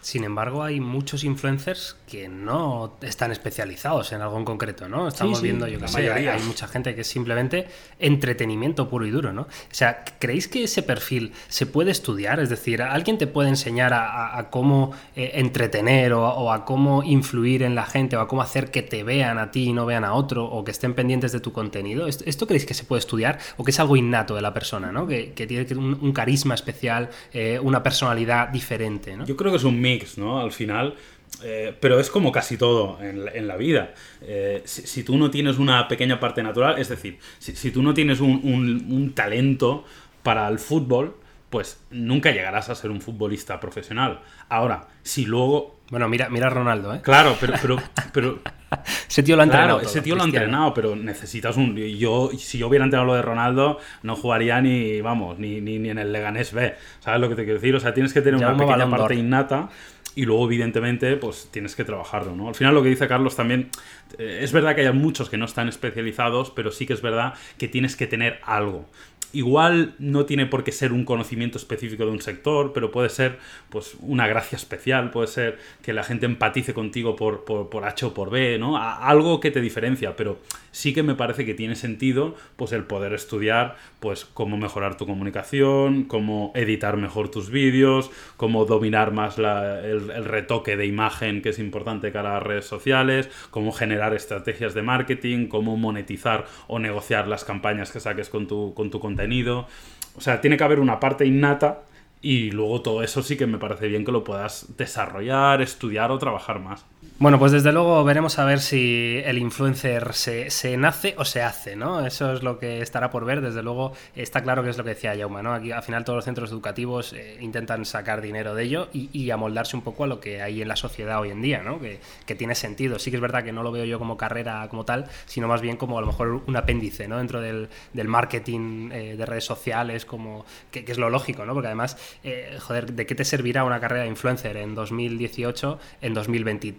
[0.00, 5.06] Sin embargo, hay muchos influencers que no están especializados en algo en concreto, ¿no?
[5.08, 9.10] Estamos sí, viendo, yo que sé, hay, mucha gente que es simplemente entretenimiento puro y
[9.10, 9.42] duro, ¿no?
[9.42, 12.40] O sea, ¿creéis que ese perfil se puede estudiar?
[12.40, 16.50] Es decir, ¿alguien te puede enseñar a, a- a cómo eh, entretener o, a- o
[16.52, 19.64] a cómo influir en la gente o a cómo hacer que te vean a ti
[19.68, 22.06] y no vean a otro o que estén pendientes de tu contenido?
[22.06, 24.90] ¿Esto, esto creéis que se puede estudiar o que es algo innato de la persona,
[24.92, 25.06] ¿no?
[25.06, 29.24] Que, que tiene un carisma especial, eh, una personalidad diferente, ¿no?
[29.26, 30.40] Yo creo que es un mix, ¿no?
[30.40, 30.94] Al final.
[31.42, 33.94] eh, pero es como casi todo en la, en la vida.
[34.22, 37.82] Eh, si, si tú no tienes una pequeña parte natural, es decir, si, si tú
[37.82, 39.84] no tienes un, un- un talento
[40.22, 41.16] para el fútbol,
[41.48, 44.20] pues nunca llegarás a ser un futbolista profesional.
[44.48, 45.78] Ahora, si luego.
[45.90, 47.00] Bueno, mira, mira a Ronaldo, ¿eh?
[47.02, 47.54] Claro, pero.
[47.62, 47.76] pero,
[48.12, 48.38] pero
[49.08, 49.78] Ese tío lo ha entrenado.
[49.78, 51.76] Claro, todo, ese tío lo ha entrenado, pero necesitas un.
[51.76, 55.90] Yo, si yo hubiera entrenado lo de Ronaldo, no jugaría ni, vamos, ni, ni, ni
[55.90, 56.74] en el Leganés B.
[57.00, 57.74] ¿Sabes lo que te quiero decir?
[57.74, 59.70] O sea, tienes que tener Ya una un pequeña Balón parte innata
[60.14, 62.48] y luego, evidentemente, pues tienes que trabajarlo, ¿no?
[62.48, 63.70] Al final, lo que dice Carlos también.
[64.18, 67.34] eh, es verdad que hay muchos que no están especializados, pero sí que es verdad
[67.58, 68.86] que tienes que tener algo.
[69.32, 73.38] Igual no tiene por qué ser un conocimiento específico de un sector, pero puede ser
[73.68, 78.06] pues una gracia especial, puede ser que la gente empatice contigo por, por, por H
[78.06, 78.76] o por B, ¿no?
[78.76, 80.38] Algo que te diferencia, pero
[80.72, 85.06] sí que me parece que tiene sentido pues el poder estudiar pues cómo mejorar tu
[85.06, 91.50] comunicación, cómo editar mejor tus vídeos, cómo dominar más la- el, retoque de imagen que
[91.50, 96.78] es importante cara a las redes sociales, cómo generar estrategias de marketing, cómo monetizar o
[96.78, 99.66] negociar las campañas que saques con tu, con tu contenido.
[100.14, 101.82] O sea, tiene que haber una parte innata
[102.22, 106.18] Y luego todo eso sí que me parece bien que lo puedas desarrollar, estudiar o
[106.18, 106.84] trabajar más.
[107.20, 110.48] Bueno, pues desde luego veremos a ver si el influencer se,
[110.78, 112.06] nace o se hace, ¿no?
[112.06, 113.42] Eso es lo que estará por ver.
[113.42, 115.52] Desde luego está claro que es lo que decía Jauma, ¿no?
[115.52, 119.76] Aquí al final todos los centros educativos eh, intentan sacar dinero de ello y, amoldarse
[119.76, 121.78] un poco a lo que hay en la sociedad hoy en día, ¿no?
[121.78, 122.00] Que,
[122.36, 122.98] tiene sentido.
[122.98, 125.60] Sí que es verdad que no lo veo yo como carrera como tal, sino más
[125.60, 127.18] bien como a lo mejor un apéndice, ¿no?
[127.18, 131.52] Dentro del, marketing eh, de redes sociales, como que, es lo lógico, ¿no?
[131.52, 136.14] Porque además, eh, joder, ¿de qué te servirá una carrera de influencer en 2018, en
[136.14, 136.74] 2020?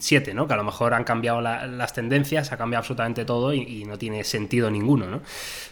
[0.00, 0.46] 7, ¿no?
[0.46, 4.24] Que a lo mejor han cambiado las tendencias, ha cambiado absolutamente todo y, no tiene
[4.24, 5.20] sentido ninguno, ¿no?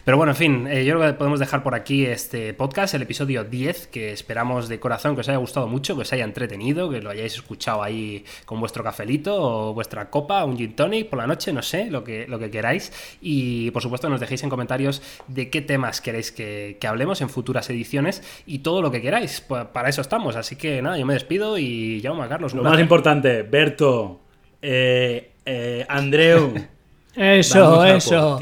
[0.05, 3.01] Pero bueno, en fin, eh, yo creo que podemos dejar por aquí este podcast, el
[3.01, 6.89] episodio 10, que esperamos de corazón que os haya gustado mucho, que os haya entretenido,
[6.89, 11.19] que lo hayáis escuchado ahí con vuestro cafelito o vuestra copa, un gin tonic por
[11.19, 12.91] la noche, no sé, lo que, lo que queráis.
[13.21, 17.67] Y por supuesto nos dejéis en comentarios de qué temas queréis que, hablemos en futuras
[17.71, 19.41] ediciones y todo lo que queráis.
[19.41, 20.35] Pues para eso estamos.
[20.35, 22.53] Así que nada, yo me despido y llamo a Carlos.
[22.53, 23.94] Lo más importante, Berto
[24.61, 26.53] eh, eh, Andreu.
[27.15, 28.39] eso, eso.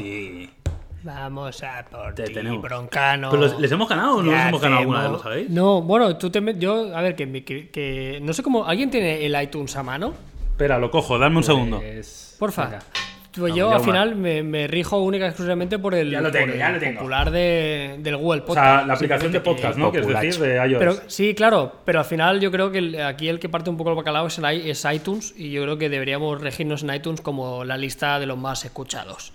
[1.04, 2.32] Vamos a por ti,
[2.62, 3.28] broncano.
[3.30, 5.50] ¿Pero les hemos ganado o no les hemos ganado alguna vez, lo sabéis?
[5.50, 9.42] No, bueno, tú te yo, a ver, que, que, no sé cómo, ¿alguien tiene el
[9.42, 10.14] iTunes a mano?
[10.50, 11.78] Espera, lo cojo, dame un segundo.
[11.78, 12.78] Pues, Porfa.
[13.36, 16.14] Pues yo al final me, rijo única y exclusivamente por el,
[16.96, 18.66] popular de, del Google Podcast.
[18.66, 19.90] O sea, la aplicación de podcast, ¿no?
[19.90, 20.78] Que es decir, de iOS.
[20.78, 23.90] Pero, sí, claro, pero al final yo creo que aquí el que parte un poco
[23.90, 27.76] el bacalao es, es iTunes y yo creo que deberíamos regirnos en iTunes como la
[27.76, 29.32] lista de los más escuchados.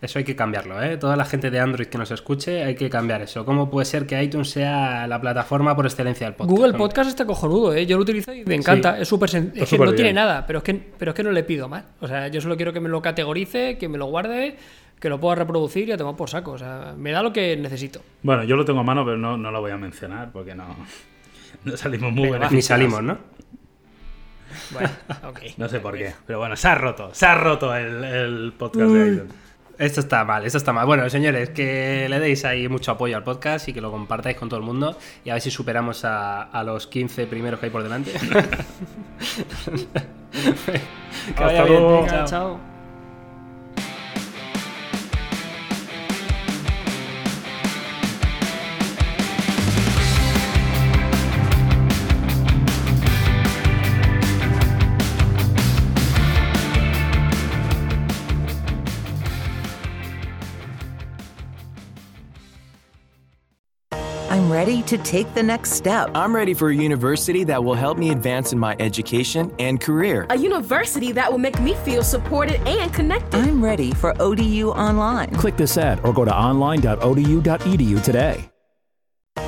[0.00, 0.98] Eso hay que cambiarlo, ¿eh?
[0.98, 3.44] Toda la gente de Android que nos escuche, hay que cambiar eso.
[3.44, 6.58] ¿Cómo puede ser que iTunes sea la plataforma por excelencia del podcast?
[6.58, 7.86] Google Podcast está cojonudo, ¿eh?
[7.86, 8.98] Yo lo utilizo y me encanta.
[8.98, 11.42] es súper Es que no tiene nada, pero es que, pero es que no le
[11.42, 11.84] pido más.
[12.00, 14.56] O sea, yo solo quiero que me lo categorice, que me lo guarde,
[15.00, 16.52] que lo pueda reproducir y a tomar por saco.
[16.52, 18.00] O sea, me da lo que necesito.
[18.22, 20.66] Bueno, yo lo tengo a mano, pero no, lo voy a mencionar porque no,
[21.64, 22.52] no salimos muy buenos.
[22.52, 23.18] Ni salimos, ¿no?
[24.70, 24.90] Bueno,
[25.24, 25.40] ok.
[25.56, 26.12] no sé por qué.
[26.26, 27.10] Pero bueno, se ha roto.
[27.12, 29.43] Se ha roto el, podcast de iTunes.
[29.78, 30.86] Esto está mal, esto está mal.
[30.86, 34.48] Bueno, señores, que le deis ahí mucho apoyo al podcast y que lo compartáis con
[34.48, 37.72] todo el mundo y a ver si superamos a, a los 15 primeros que hay
[37.72, 38.12] por delante.
[41.36, 42.06] que vaya bien.
[42.26, 42.73] chao.
[64.54, 66.12] Ready to take the next step.
[66.14, 70.26] I'm ready for a university that will help me advance in my education and career.
[70.30, 73.40] A university that will make me feel supported and connected.
[73.40, 75.34] I'm ready for ODU Online.
[75.34, 78.48] Click this ad or go to online.odu.edu today.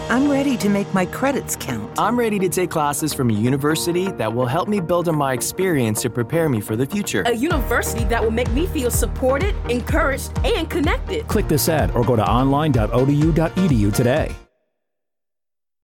[0.09, 1.89] I'm ready to make my credits count.
[1.99, 5.33] I'm ready to take classes from a university that will help me build on my
[5.33, 7.23] experience to prepare me for the future.
[7.27, 11.29] A university that will make me feel supported, encouraged, and connected.
[11.29, 14.35] Click this ad or go to online.odu.edu today.